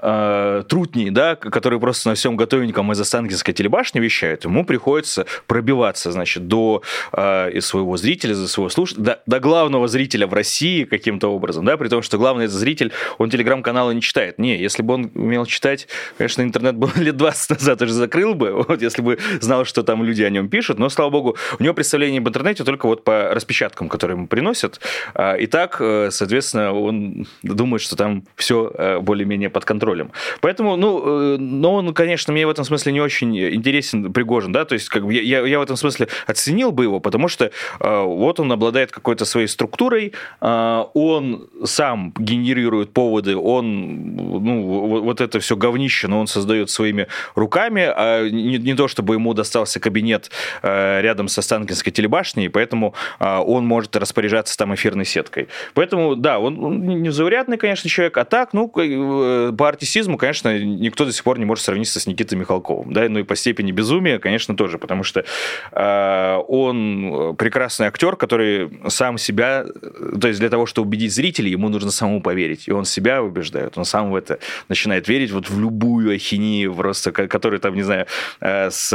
[0.04, 6.12] э, трутней, да, которые просто на всем готовеньком из Останкинской телебашни вещают, ему приходится пробиваться,
[6.12, 11.28] значит, до э, своего зрителя, за своего слушателя, до, до главного зрителя в России каким-то
[11.28, 14.38] образом, да, при том, что главный зритель, он телеграм-каналы не читает.
[14.38, 15.88] Не, если бы он умел читать,
[16.18, 20.04] конечно, интернет был лет 20 назад уже закрыл бы, вот, если бы знал, что там
[20.04, 23.30] люди о нем пишут, но, слава богу, у него представление об интернете только вот по
[23.34, 24.80] распечаткам, которые ему приносят,
[25.14, 30.12] а, и так, э, соответственно, он думает, что там все э, более-менее под контролем контролем.
[30.40, 34.64] Поэтому, ну, э, но он, конечно, мне в этом смысле не очень интересен Пригожин, да,
[34.64, 38.02] то есть как бы я, я в этом смысле оценил бы его, потому что э,
[38.02, 45.38] вот он обладает какой-то своей структурой, э, он сам генерирует поводы, он, ну, вот это
[45.40, 50.30] все говнище, но он создает своими руками, а не, не то, чтобы ему достался кабинет
[50.62, 55.48] рядом со Станкинской телебашней, поэтому он может распоряжаться там эфирной сеткой.
[55.74, 61.04] Поэтому, да, он, он не заурядный, конечно, человек, а так, ну, партия артистизму, конечно, никто
[61.04, 62.92] до сих пор не может сравниться с Никитой Михалковым.
[62.92, 63.06] Да?
[63.08, 65.24] Ну и по степени безумия, конечно, тоже, потому что
[65.72, 69.66] э, он прекрасный актер, который сам себя,
[70.20, 72.66] то есть для того, чтобы убедить зрителей, ему нужно самому поверить.
[72.66, 77.12] И он себя убеждает, он сам в это начинает верить, вот в любую ахинею просто,
[77.12, 78.06] которая там, не знаю,
[78.40, 78.88] э, с,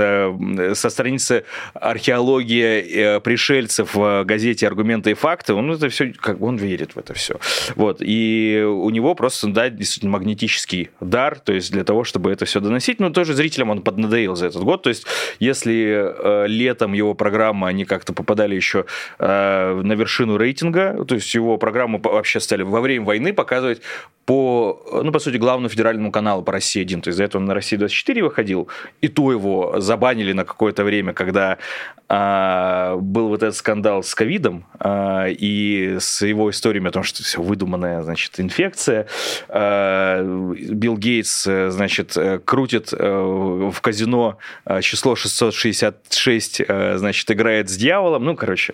[0.73, 6.47] со страницы археология э, пришельцев в газете «Аргументы и факты», он это все, как бы
[6.47, 7.36] он верит в это все.
[7.75, 7.97] Вот.
[8.02, 12.46] И у него просто, да, действительно магнетический актерский дар, то есть для того, чтобы это
[12.46, 13.00] все доносить.
[13.00, 14.84] Но тоже зрителям он поднадоел за этот год.
[14.84, 15.06] То есть
[15.40, 18.86] если э, летом его программы, они как-то попадали еще
[19.20, 23.82] э, на вершину рейтинга, то есть его программу вообще стали во время войны показывать
[24.26, 27.02] по, ну, по сути, главному федеральному каналу по России 1.
[27.02, 28.68] То есть за это он на России 24 выходил,
[29.02, 31.58] и то его забанили на какое-то время, когда
[32.12, 37.24] а, был вот этот скандал с ковидом а, и с его историями о том, что
[37.24, 39.08] все выдуманная, значит, инфекция.
[39.48, 44.38] А, Билл Гейтс, значит, крутит в казино
[44.82, 46.62] число 666,
[46.95, 48.26] значит, играет с дьяволом.
[48.26, 48.74] Ну, короче,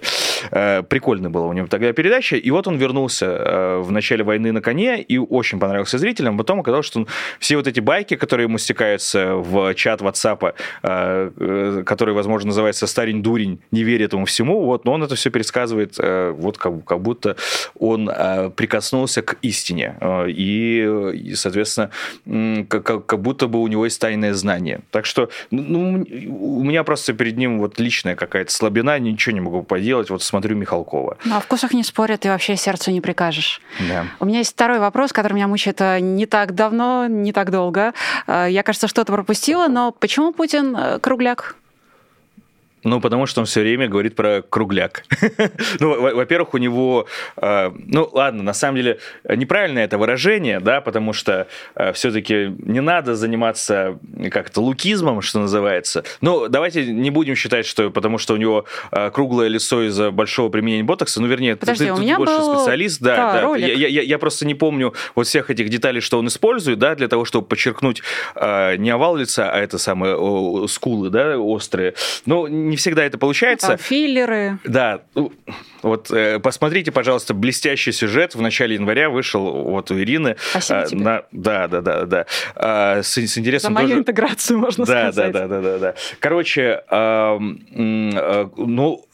[0.50, 2.36] прикольно было у него тогда передача.
[2.36, 6.38] И вот он вернулся в начале войны на коне и очень понравился зрителям.
[6.38, 7.06] Потом оказалось, что
[7.40, 13.22] все вот эти байки, которые ему стекаются в чат WhatsApp, э, который, возможно, называется «Старень
[13.22, 17.02] дурень», не верит этому всему, вот, но он это все пересказывает, э, вот как, как
[17.02, 17.36] будто
[17.78, 19.98] он э, прикоснулся к истине.
[20.28, 21.36] И, и
[21.76, 24.82] соответственно, как, как будто бы у него есть тайное знание.
[24.92, 29.64] Так что ну, у меня просто перед ним вот личная какая-то слабина, ничего не могу
[29.64, 30.10] поделать.
[30.10, 31.18] Вот смотрю Михалкова.
[31.26, 33.62] Ну, о вкусах не спорят, и вообще сердцу не прикажешь.
[33.88, 34.06] Да.
[34.20, 37.94] У меня есть второй вопрос, который меня мучает э, не так давно, не так долго.
[38.28, 41.56] Э, я, кажется, что-то пропустила, но почему Путин э, кругляк?
[42.86, 45.04] Ну, потому что он все время говорит про кругляк.
[45.80, 47.08] ну, во-первых, у него...
[47.36, 52.80] Э, ну, ладно, на самом деле, неправильное это выражение, да, потому что э, все-таки не
[52.82, 53.98] надо заниматься
[54.32, 56.04] как-то лукизмом, что называется.
[56.22, 60.50] Ну, давайте не будем считать, что потому что у него э, круглое лицо из-за большого
[60.50, 62.60] применения ботокса, ну, вернее, Подожди, ты, у ты меня больше был...
[62.60, 63.42] специалист, да, да, да.
[63.42, 63.68] Ролик.
[63.68, 67.08] Я, я, я просто не помню вот всех этих деталей, что он использует, да, для
[67.08, 68.04] того, чтобы подчеркнуть
[68.36, 71.96] э, не овал лица, а это самое о, скулы, да, острые.
[72.28, 73.68] Но не всегда это получается.
[73.70, 74.60] Там филлеры.
[74.64, 75.32] Да, ну,
[75.82, 80.36] вот э, посмотрите, пожалуйста, блестящий сюжет в начале января вышел вот у Ирины.
[80.52, 81.02] Спасибо А, тебе.
[81.04, 82.26] на- да, да, да, да.
[82.56, 84.00] А, с, с За интересом мою тоже.
[84.00, 85.32] интеграцию, можно Да, сказать.
[85.32, 85.96] да, да, да, да, да.
[86.20, 89.06] Короче, а, ну,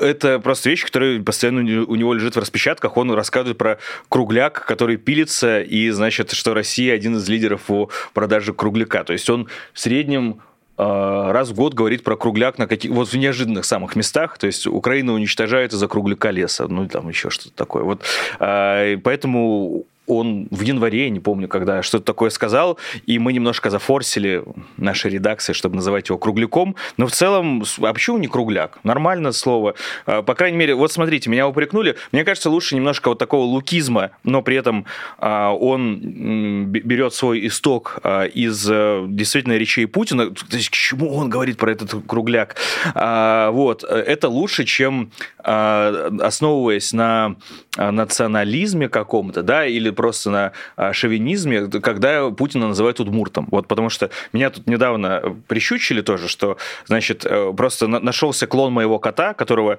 [0.00, 2.96] это просто вещь, которая постоянно у не- него лежит в распечатках.
[2.96, 8.52] Он рассказывает про кругляк, который пилится, и, значит, что Россия один из лидеров по продаже
[8.52, 9.04] кругляка.
[9.04, 10.40] То есть он в среднем
[10.80, 14.66] раз в год говорит про кругляк на каких вот в неожиданных самых местах, то есть
[14.66, 17.82] Украина уничтожает из-за кругляка леса, ну там еще что-то такое.
[17.82, 18.02] Вот
[18.40, 24.42] и поэтому он в январе, не помню, когда что-то такое сказал, и мы немножко зафорсили
[24.76, 26.76] нашей редакции, чтобы называть его кругляком.
[26.96, 28.78] Но в целом, а почему не кругляк?
[28.82, 29.74] Нормальное слово.
[30.06, 31.96] А, По крайней мере, вот смотрите, меня упрекнули.
[32.12, 34.86] Мне кажется, лучше немножко вот такого лукизма, но при этом
[35.18, 40.30] а, он берет свой исток а, из э, действительно речей Путина.
[40.30, 42.56] То есть к чему он говорит про этот кругляк?
[42.94, 43.84] Вот.
[43.84, 47.36] Это лучше, чем основываясь на
[47.76, 53.46] национализме каком-то, да, или просто на а, шовинизме, когда Путина называют удмуртом.
[53.50, 58.72] Вот потому что меня тут недавно прищучили тоже, что, значит, э, просто на- нашелся клон
[58.72, 59.78] моего кота, которого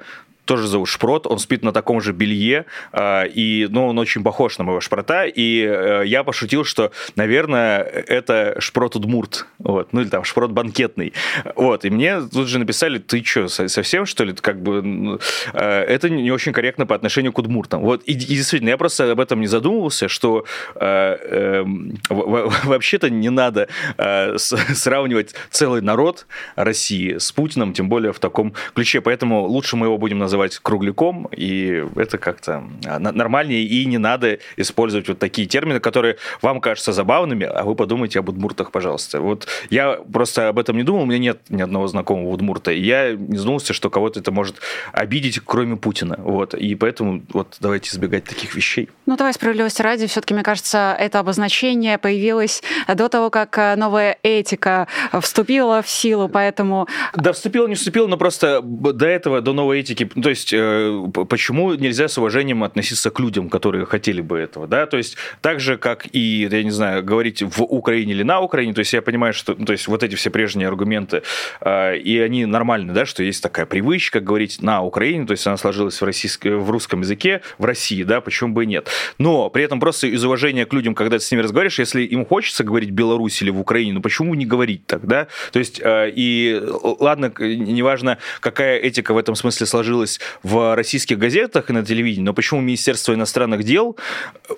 [0.52, 4.58] тоже зовут Шпрот, он спит на таком же белье, а, и, ну, он очень похож
[4.58, 10.10] на моего Шпрота, и э, я пошутил, что, наверное, это Шпрот Удмурт, вот, ну, или
[10.10, 11.14] там Шпрот банкетный,
[11.56, 15.20] вот, и мне тут же написали, ты что, совсем, что ли, как бы,
[15.54, 19.10] э, это не очень корректно по отношению к удмуртам, вот, и, и действительно, я просто
[19.10, 20.44] об этом не задумывался, что
[20.76, 23.70] э, эм, вообще-то не надо
[24.38, 29.98] сравнивать целый народ России с Путиным, тем более в таком ключе, поэтому лучше мы его
[29.98, 35.80] будем называть кругляком, и это как-то а, нормальнее, и не надо использовать вот такие термины,
[35.80, 39.22] которые вам кажутся забавными, а вы подумайте об удмуртах, пожалуйста.
[39.22, 42.82] Вот я просто об этом не думал, у меня нет ни одного знакомого удмурта, и
[42.82, 44.58] я не задумался, что кого-то это может
[44.94, 48.90] обидеть, кроме Путина, вот, и поэтому вот давайте избегать таких вещей.
[49.06, 54.18] Ну, давай справедливости ради, все-таки, мне кажется, это обозначение появилось до того, как э, новая
[54.24, 54.88] этика
[55.22, 60.10] вступила в силу, поэтому Да, вступил, не вступил, но просто до этого, до новой этики,
[60.22, 64.68] ну, то есть э, почему нельзя с уважением относиться к людям, которые хотели бы этого,
[64.68, 68.40] да, то есть так же, как и, я не знаю, говорить в Украине или на
[68.40, 71.24] Украине, то есть я понимаю, что, ну, то есть вот эти все прежние аргументы,
[71.62, 75.58] э, и они нормальны, да, что есть такая привычка говорить на Украине, то есть она
[75.58, 78.90] сложилась в, российск- в русском языке, в России, да, почему бы и нет.
[79.18, 82.28] Но при этом просто из уважения к людям, когда ты с ними разговариваешь, если им
[82.28, 85.30] хочется говорить в Беларуси или в Украине, ну почему не говорить так, да?
[85.52, 86.68] То есть, э, и э,
[87.00, 90.11] ладно, неважно, какая этика в этом смысле сложилась
[90.44, 93.98] в российских газетах и на телевидении, но почему Министерство иностранных дел,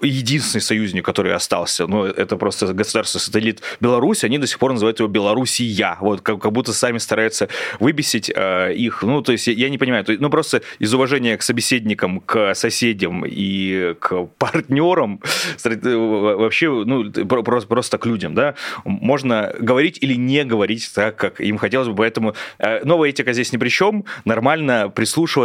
[0.02, 5.10] единственный союзник, который остался, ну, это просто государство-сателлит Беларуси, они до сих пор называют его
[5.10, 9.78] Белоруссия, вот, как, как будто сами стараются выбесить э, их, ну, то есть, я, не
[9.78, 15.22] понимаю, то ну, просто из уважения к собеседникам, к соседям и к партнерам,
[15.64, 21.16] э, вообще, ну, про- просто, просто к людям, да, можно говорить или не говорить так,
[21.16, 25.43] как им хотелось бы, поэтому э, новая этика здесь ни при чем, нормально прислушиваться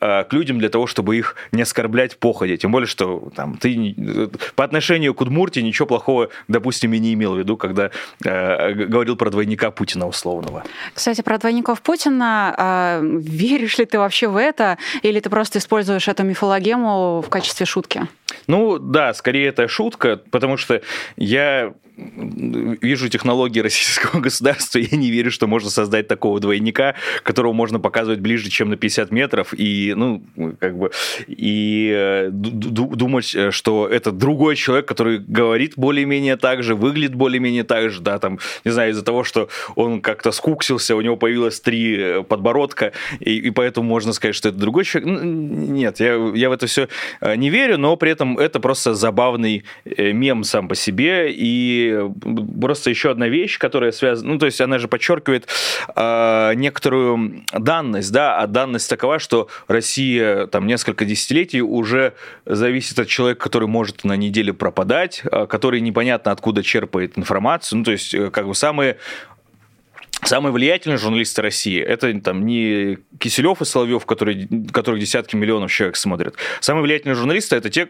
[0.00, 3.94] э, к людям для того, чтобы их не оскорблять походе, тем более, что там ты
[3.96, 7.90] э, по отношению к Удмуртии ничего плохого, допустим, и не имел в виду, когда
[8.24, 10.64] э, говорил про двойника Путина условного.
[10.94, 12.54] Кстати, про двойников Путина.
[12.56, 14.78] а, веришь ли ты вообще в это?
[15.02, 18.06] Или ты просто используешь эту мифологему в качестве шутки?
[18.46, 20.82] Ну да, скорее это шутка, потому что
[21.16, 27.80] я вижу технологии российского государства, я не верю, что можно создать такого двойника, которого можно
[27.80, 30.22] показывать ближе, чем на 50 метров, и, ну,
[30.58, 30.90] как бы,
[31.26, 36.74] и э, ду- ду- думать, э, что это другой человек, который говорит более-менее так же,
[36.74, 41.00] выглядит более-менее так же, да, там, не знаю, из-за того, что он как-то скуксился, у
[41.00, 45.06] него появилось три э, подбородка, и, и поэтому можно сказать, что это другой человек.
[45.06, 46.88] Нет, я, я в это все
[47.36, 51.98] не верю, но при этом это просто забавный э, мем сам по себе, и
[52.60, 55.48] просто еще одна вещь, которая связана, ну, то есть она же подчеркивает
[55.94, 63.08] э, некоторую данность, да, а данность такова, что Россия там несколько десятилетий уже зависит от
[63.08, 68.14] человека, который может на неделе пропадать, э, который непонятно откуда черпает информацию, ну, то есть
[68.14, 68.98] э, как бы самые
[70.26, 75.94] Самые влиятельные журналисты России– это там не Киселев и Соловьев, которые, которых десятки миллионов человек
[75.96, 76.34] смотрят.
[76.60, 77.88] Самые влиятельные журналисты– это те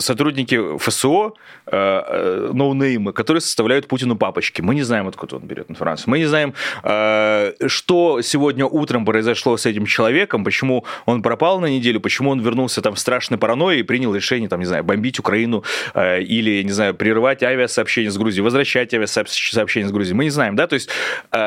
[0.00, 1.34] сотрудники ФСО,
[1.66, 4.62] э, э, ноунеймы, которые составляют Путину папочки.
[4.62, 6.10] Мы не знаем, откуда он берет информацию.
[6.10, 11.66] Мы не знаем, э, что сегодня утром произошло с этим человеком, почему он пропал на
[11.66, 15.20] неделю, почему он вернулся там в страшной паранойи и принял решение, там, не знаю, бомбить
[15.20, 15.62] Украину
[15.94, 20.16] или, не знаю, прерывать авиасообщение с Грузией, возвращать авиасообщение с Грузией.
[20.16, 20.88] Мы не знаем, да, то есть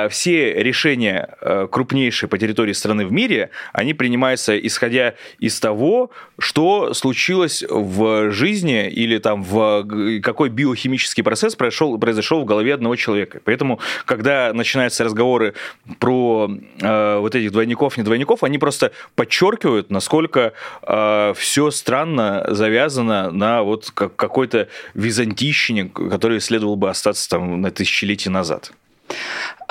[0.10, 6.12] все все решения э, крупнейшие по территории страны в мире, они принимаются исходя из того,
[6.38, 12.96] что случилось в жизни или там в какой биохимический процесс произошел, произошел в голове одного
[12.96, 13.42] человека.
[13.44, 15.56] Поэтому, когда начинаются разговоры
[15.98, 16.48] про
[16.80, 20.54] э, вот этих двойников, не двойников, они просто подчеркивают, насколько
[20.84, 28.32] э, все странно завязано на вот какой-то византийщине, который следовало бы остаться там на тысячелетие
[28.32, 28.74] назад.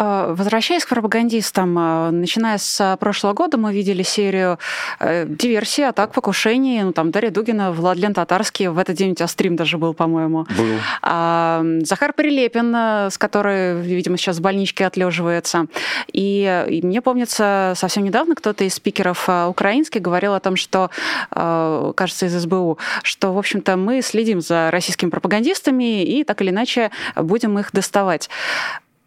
[0.01, 4.59] А, возвращаясь к пропагандистам, а, начиная с прошлого года мы видели серию
[5.01, 6.83] э, диверсий, атак, покушений.
[6.85, 8.69] Ну, там Дарья Дугина, Владлен Татарский.
[8.69, 10.47] В этот день у тебя стрим даже был, по-моему.
[10.57, 10.79] Был.
[11.03, 15.67] А, Захар Прилепин, э, с которой, видимо, сейчас в больничке отлеживается.
[16.13, 20.91] И, и мне помнится, совсем недавно кто-то из спикеров э, украинских говорил о том, что,
[21.31, 26.91] кажется, из СБУ, что, в общем-то, мы следим за российскими пропагандистами и так или иначе
[27.17, 28.31] будем их доставать.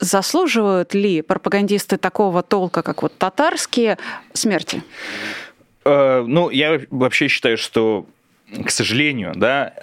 [0.01, 3.99] Заслуживают ли пропагандисты такого толка, как вот татарские,
[4.33, 4.81] смерти?
[5.85, 8.07] Э, ну, я вообще считаю, что
[8.65, 9.73] к сожалению, да,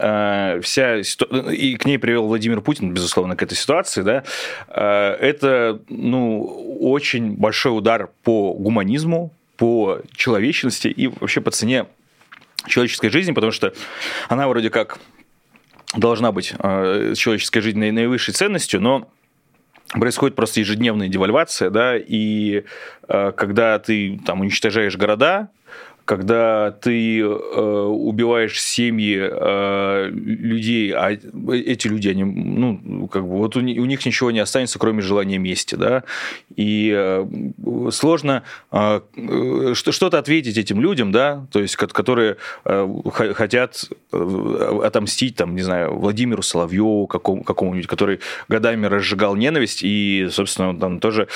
[0.57, 4.25] э, вся и к ней привел Владимир Путин, безусловно, к этой ситуации, да,
[4.69, 6.43] э, это, ну,
[6.81, 11.87] очень большой удар по гуманизму, по человечности и вообще по цене
[12.67, 13.73] человеческой жизни, потому что
[14.29, 14.99] она вроде как
[15.97, 19.09] должна быть человеческой жизнь наивысшей ценностью, но
[19.89, 22.65] происходит просто ежедневная девальвация, да, и
[23.09, 25.49] э, когда ты там уничтожаешь города,
[26.09, 33.57] когда ты э, убиваешь семьи э, людей, а эти люди, они, ну, как бы, вот
[33.57, 36.05] у, у них ничего не останется, кроме желания мести, да,
[36.57, 37.27] и э,
[37.91, 38.43] сложно
[38.73, 39.01] э,
[39.75, 45.95] что-то ответить этим людям, да, то есть, которые э, хотят э, отомстить, там, не знаю,
[45.95, 51.29] Владимиру Соловьеву какому, какому-нибудь, который годами разжигал ненависть и, собственно, он там тоже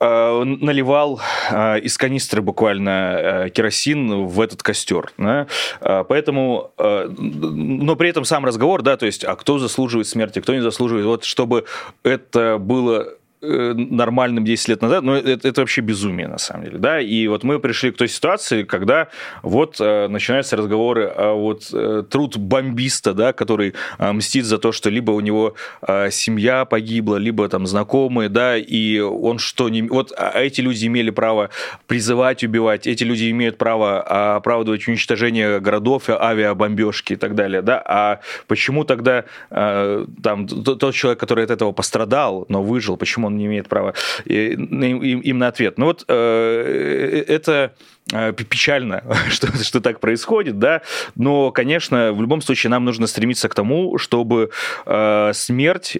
[0.00, 1.20] наливал
[1.50, 5.12] э, из канистры буквально э, керосин в этот костер.
[5.18, 5.46] Да?
[5.80, 10.60] Поэтому, но при этом сам разговор, да, то есть, а кто заслуживает смерти, кто не
[10.60, 11.64] заслуживает, вот чтобы
[12.02, 16.78] это было Э, нормальным 10 лет назад, но это, это вообще безумие на самом деле,
[16.78, 19.08] да, и вот мы пришли к той ситуации, когда
[19.42, 24.72] вот э, начинаются разговоры о вот э, труд бомбиста, да, который э, мстит за то,
[24.72, 25.54] что либо у него
[25.86, 29.82] э, семья погибла, либо там знакомые, да, и он что, не...
[29.82, 31.50] вот а, а эти люди имели право
[31.86, 38.20] призывать убивать, эти люди имеют право оправдывать уничтожение городов, авиабомбежки и так далее, да, а
[38.46, 43.46] почему тогда э, там тот человек, который от этого пострадал, но выжил, почему он не
[43.46, 43.94] имеет права
[44.26, 45.78] им на ответ.
[45.78, 47.74] Ну вот э, э, это
[48.12, 50.82] э, печально, что, что так происходит, да,
[51.14, 54.50] но, конечно, в любом случае нам нужно стремиться к тому, чтобы
[55.32, 55.98] смерть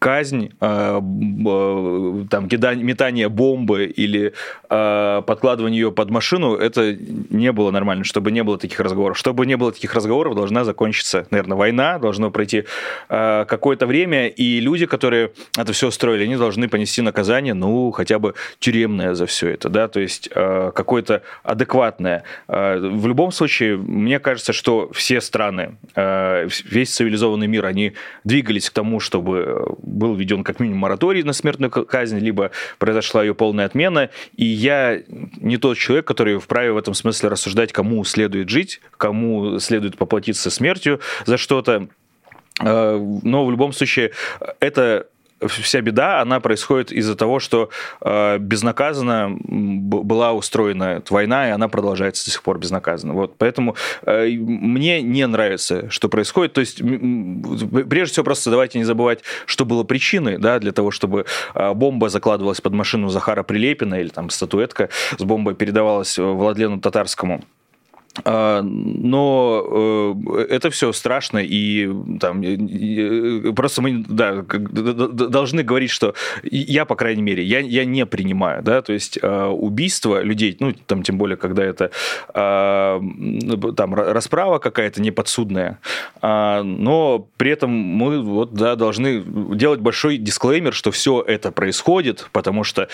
[0.00, 1.00] казнь, э,
[2.30, 4.32] там, метание бомбы или
[4.70, 6.96] э, подкладывание ее под машину, это
[7.28, 9.18] не было нормально, чтобы не было таких разговоров.
[9.18, 12.64] Чтобы не было таких разговоров, должна закончиться, наверное, война, должно пройти
[13.08, 18.34] какое-то время, и люди, которые это все устроили, они должны понести наказание, ну, хотя бы
[18.58, 22.22] тюремное за все это, да, то есть какое-то адекватное.
[22.48, 27.92] В любом случае, мне кажется, что все страны, весь цивилизованный мир, они
[28.24, 33.34] двигались к тому, чтобы был введен как минимум мораторий на смертную казнь, либо произошла ее
[33.34, 34.10] полная отмена.
[34.36, 39.58] И я не тот человек, который вправе в этом смысле рассуждать, кому следует жить, кому
[39.58, 41.88] следует поплатиться смертью за что-то.
[42.60, 44.12] Э, но в любом случае
[44.60, 45.06] это
[45.46, 47.70] вся беда, она происходит из-за того, что
[48.00, 53.14] э, безнаказанно была устроена война, и она продолжается до сих пор безнаказанно.
[53.14, 56.52] Вот, поэтому э, мне не нравится, что происходит.
[56.52, 61.26] То есть, прежде всего, просто давайте не забывать, что было причиной да, для того, чтобы
[61.54, 64.88] э, бомба закладывалась под машину Захара Прилепина или там статуэтка
[65.18, 67.42] с бомбой передавалась Владлену Татарскому.
[68.24, 71.88] А, но э, это все страшно, и
[72.18, 72.42] там
[73.54, 78.82] просто мы да, должны говорить, что я, по крайней мере, я, я не принимаю, да,
[78.82, 81.92] то есть а, убийство людей, ну, там, тем более, когда это
[82.34, 83.00] а,
[83.76, 85.78] там расправа какая-то неподсудная,
[86.20, 89.22] но при этом мы вот, да, должны
[89.54, 92.88] делать большой дисклеймер, что все это происходит, потому что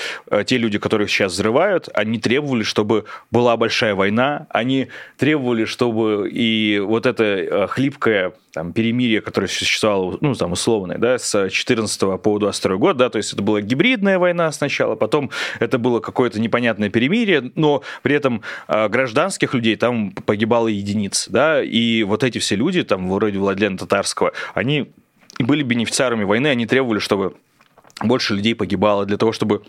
[0.45, 6.79] те люди, которых сейчас взрывают, они требовали, чтобы была большая война, они требовали, чтобы и
[6.79, 12.39] вот это э, хлипкое там, перемирие, которое существовало, ну, там, условное, да, с 14 по
[12.39, 15.31] 22 год, да, то есть это была гибридная война сначала, потом
[15.61, 21.63] это было какое-то непонятное перемирие, но при этом э, гражданских людей там погибало единиц, да,
[21.63, 24.91] и вот эти все люди, там, вроде Владлена Татарского, они
[25.39, 27.35] были бенефициарами войны, они требовали, чтобы
[28.03, 29.63] больше людей погибало для того, чтобы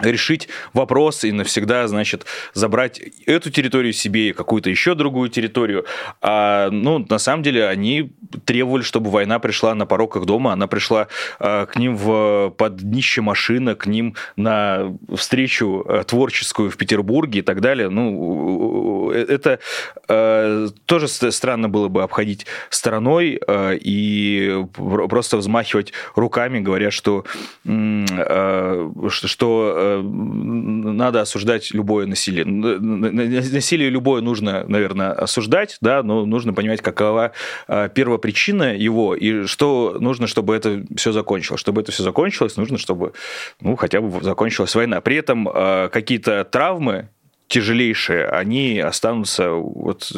[0.00, 5.84] решить вопрос и навсегда, значит, забрать эту территорию себе и какую-то еще другую территорию.
[6.20, 8.12] А, ну, на самом деле, они
[8.44, 12.76] требовали, чтобы война пришла на порог их дома, она пришла а, к ним в, под
[12.76, 17.88] днище машина, к ним на встречу а, творческую в Петербурге и так далее.
[17.88, 19.60] Ну, э, это
[20.08, 27.24] а, тоже странно было бы обходить стороной а, и просто взмахивать руками, говоря, что,
[27.64, 32.44] а, что надо осуждать любое насилие.
[32.44, 37.32] Насилие любое нужно, наверное, осуждать, да, но нужно понимать, какова
[37.68, 41.60] э, первопричина его и что нужно, чтобы это все закончилось.
[41.60, 43.12] Чтобы это все закончилось, нужно, чтобы
[43.60, 45.00] ну, хотя бы закончилась война.
[45.00, 47.08] При этом э, какие-то травмы
[47.48, 50.12] тяжелейшие, они останутся вот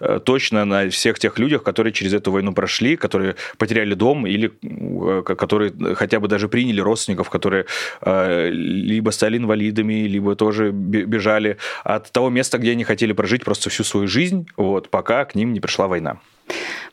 [0.00, 4.52] э, точно на всех тех людях, которые через эту войну прошли, которые потеряли дом или
[4.62, 7.66] э, которые хотя бы даже приняли родственников, которые
[8.02, 13.70] э, либо стали инвалидами, либо тоже бежали от того места, где они хотели прожить просто
[13.70, 16.18] всю свою жизнь, вот, пока к ним не пришла война.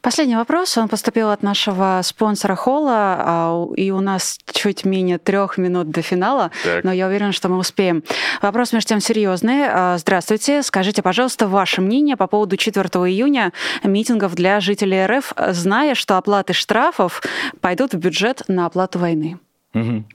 [0.02, 0.78] Последний вопрос.
[0.78, 6.02] Он поступил от нашего спонсора Холла, а, и у нас чуть менее трех минут до
[6.02, 6.84] финала, так.
[6.84, 8.04] но я уверена, что мы успеем.
[8.42, 9.64] Вопрос, между тем, серьезный.
[9.68, 10.62] А, здравствуйте.
[10.64, 13.52] Скажите, пожалуйста, ваше мнение по поводу 4 июня
[13.84, 17.24] митингов для жителей РФ, зная, что оплаты штрафов
[17.62, 19.40] пойдут в бюджет на оплату войны.
[19.76, 20.06] Угу.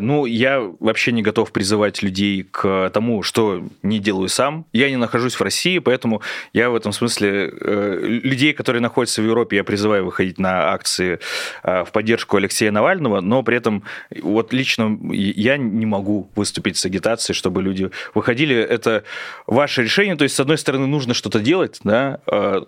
[0.00, 4.66] Ну, я вообще не готов призывать людей к тому, что не делаю сам.
[4.72, 6.22] Я не нахожусь в России, поэтому
[6.52, 11.18] я в этом смысле э, людей, которые находятся в Европе, я призываю выходить на акции
[11.62, 13.82] э, в поддержку Алексея Навального, но при этом
[14.22, 18.54] вот лично я не могу выступить с агитацией, чтобы люди выходили.
[18.54, 19.02] Это
[19.46, 20.14] ваше решение.
[20.14, 22.20] То есть, с одной стороны, нужно что-то делать, да,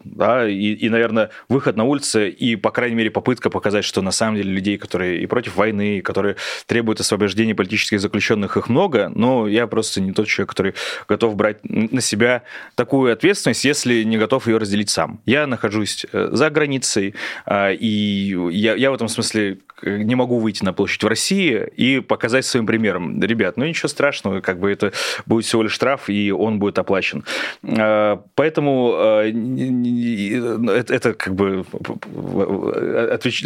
[0.02, 4.10] да и, и, наверное, выход на улицы и, по крайней мере, попытка показать, что на
[4.10, 6.36] самом деле людей, которые и против войны, которые
[6.66, 10.74] требуют освобождения политических заключенных, их много, но я просто не тот человек, который
[11.08, 12.42] готов брать на себя
[12.76, 15.20] такую ответственность, если не готов ее разделить сам.
[15.26, 20.64] Я нахожусь э, за границей, а, и я, я в этом смысле не могу выйти
[20.64, 23.20] на площадь в России и показать своим примером.
[23.20, 24.92] Ребят, ну ничего страшного, как бы это
[25.26, 27.24] будет всего лишь штраф, и он будет оплачен.
[27.62, 31.64] А, поэтому а, это, это как бы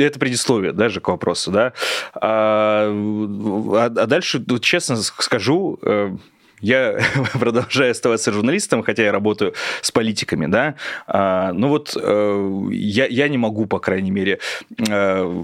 [0.09, 1.73] это предисловие даже к вопросу, да.
[2.15, 6.17] А, а дальше, честно скажу, э,
[6.61, 6.99] я
[7.33, 10.75] продолжаю оставаться журналистом, хотя я работаю с политиками, да,
[11.07, 14.39] а, ну вот э, я, я не могу, по крайней мере,
[14.79, 15.43] э,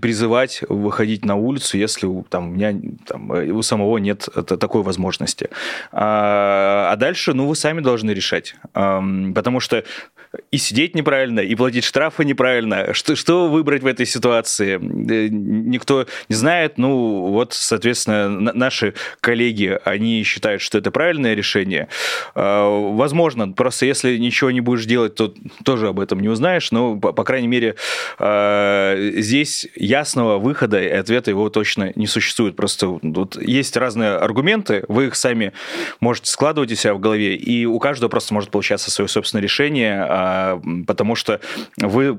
[0.00, 2.74] призывать выходить на улицу, если там, у меня
[3.06, 5.48] там, у самого нет такой возможности.
[5.92, 9.84] А, а дальше, ну, вы сами должны решать, потому что
[10.50, 12.92] и сидеть неправильно, и платить штрафы неправильно.
[12.94, 14.74] Что, что выбрать в этой ситуации?
[14.74, 16.78] Э, никто не знает.
[16.78, 21.88] Ну, вот, соответственно, наши коллеги, они считают, что это правильное решение.
[22.34, 25.32] А, возможно, просто если ничего не будешь делать, то
[25.64, 26.70] тоже об этом не узнаешь.
[26.72, 27.76] Но, по, по крайней мере,
[28.18, 32.56] а, здесь ясного выхода и ответа его точно не существует.
[32.56, 35.52] Просто вот есть разные аргументы, вы их сами
[36.00, 40.06] можете складывать у себя в голове, и у каждого просто может получаться свое собственное решение,
[40.08, 41.40] а, потому что
[41.78, 42.18] вы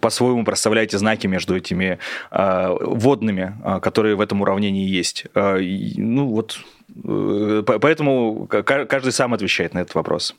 [0.00, 1.98] по-своему проставляете знаки между этими
[2.30, 5.26] водными, которые в этом уравнении есть.
[5.34, 6.60] Ну вот
[7.66, 10.34] поэтому каждый сам отвечает на этот вопрос.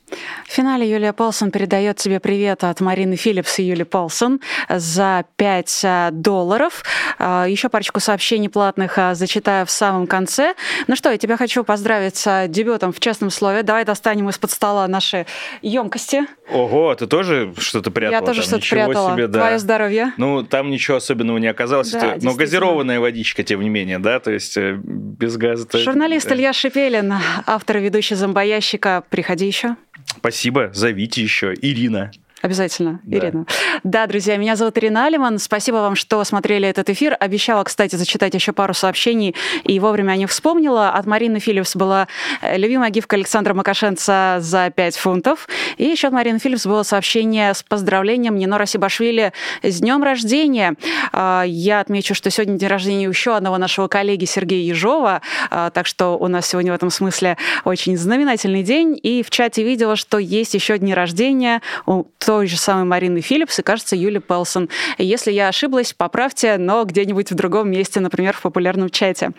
[0.47, 4.39] В финале Юлия Полсон передает тебе привет от Марины Филлипс и Юли Полсон
[4.69, 6.83] за 5 э, долларов.
[7.19, 10.55] Э, Еще парочку сообщений платных зачитаю в самом конце.
[10.87, 13.63] Ну что, я тебя хочу поздравить с дебютом в честном слове.
[13.63, 15.25] Давай достанем из-под стола наши
[15.61, 16.25] емкости.
[16.51, 18.19] Ого, ты тоже что-то прятала?
[18.19, 19.13] Я тоже что-то прятала.
[19.13, 19.39] Себе, да.
[19.39, 20.13] Твое здоровье.
[20.17, 21.91] Ну, там ничего особенного не оказалось.
[21.91, 24.19] Да, Но газированная водичка, тем не менее, да?
[24.19, 25.67] То есть без газа...
[25.73, 27.13] Журналист Илья Шипелин,
[27.45, 29.03] автор и ведущий зомбоящика.
[29.11, 29.75] Приходи еще.
[30.07, 31.53] Спасибо, зовите еще.
[31.53, 32.09] Ирина.
[32.41, 33.17] Обязательно, да.
[33.17, 33.45] Ирина.
[33.83, 35.37] Да, друзья, меня зовут Ирина Алиман.
[35.39, 37.15] Спасибо вам, что смотрели этот эфир.
[37.19, 40.89] Обещала, кстати, зачитать еще пару сообщений, и вовремя о них вспомнила.
[40.89, 42.07] От Марины Филлипс была
[42.41, 45.47] э, любимая гифка Александра Макашенца за 5 фунтов.
[45.77, 50.75] И еще от Марины Филлипс было сообщение с поздравлением Нино Сибашвили с днем рождения.
[51.11, 55.85] А, я отмечу, что сегодня день рождения еще одного нашего коллеги Сергея Ежова, а, так
[55.85, 58.99] что у нас сегодня в этом смысле очень знаменательный день.
[59.01, 63.59] И в чате видела, что есть еще дни рождения у той же самой Марины Филлипс
[63.59, 64.69] и, кажется, Юли Пелсон.
[64.97, 69.31] Если я ошиблась, поправьте, но где-нибудь в другом месте, например, в популярном чате.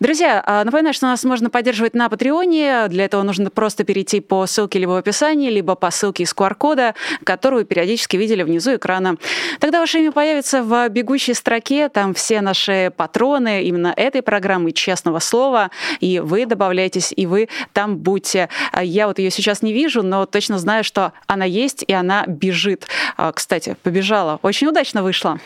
[0.00, 2.88] Друзья, а, напоминаю, что нас можно поддерживать на Патреоне.
[2.88, 6.94] Для этого нужно просто перейти по ссылке либо в описании, либо по ссылке из QR-кода,
[7.24, 9.16] которую периодически видели внизу экрана.
[9.58, 15.20] Тогда ваше имя появится в бегущей строке, там все наши патроны именно этой программы «Честного
[15.20, 15.70] слова»,
[16.00, 18.50] и вы добавляетесь, и вы там будьте.
[18.78, 22.86] Я вот ее сейчас не вижу, но точно знаю, что она есть, и она бежит.
[23.16, 24.38] А, кстати, побежала.
[24.42, 25.38] Очень удачно вышла.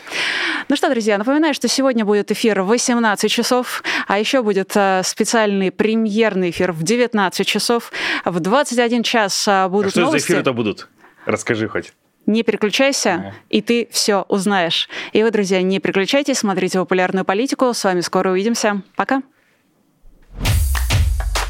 [0.69, 5.01] Ну что, друзья, напоминаю, что сегодня будет эфир в 18 часов, а еще будет а,
[5.03, 7.91] специальный премьерный эфир в 19 часов.
[8.25, 10.27] В 21 час а, будут а что новости.
[10.27, 10.87] за эфиры-то будут?
[11.25, 11.93] Расскажи хоть.
[12.27, 14.87] Не переключайся, и ты все узнаешь.
[15.11, 17.73] И вы, друзья, не переключайтесь, смотрите популярную политику.
[17.73, 18.83] С вами скоро увидимся.
[18.95, 19.23] Пока.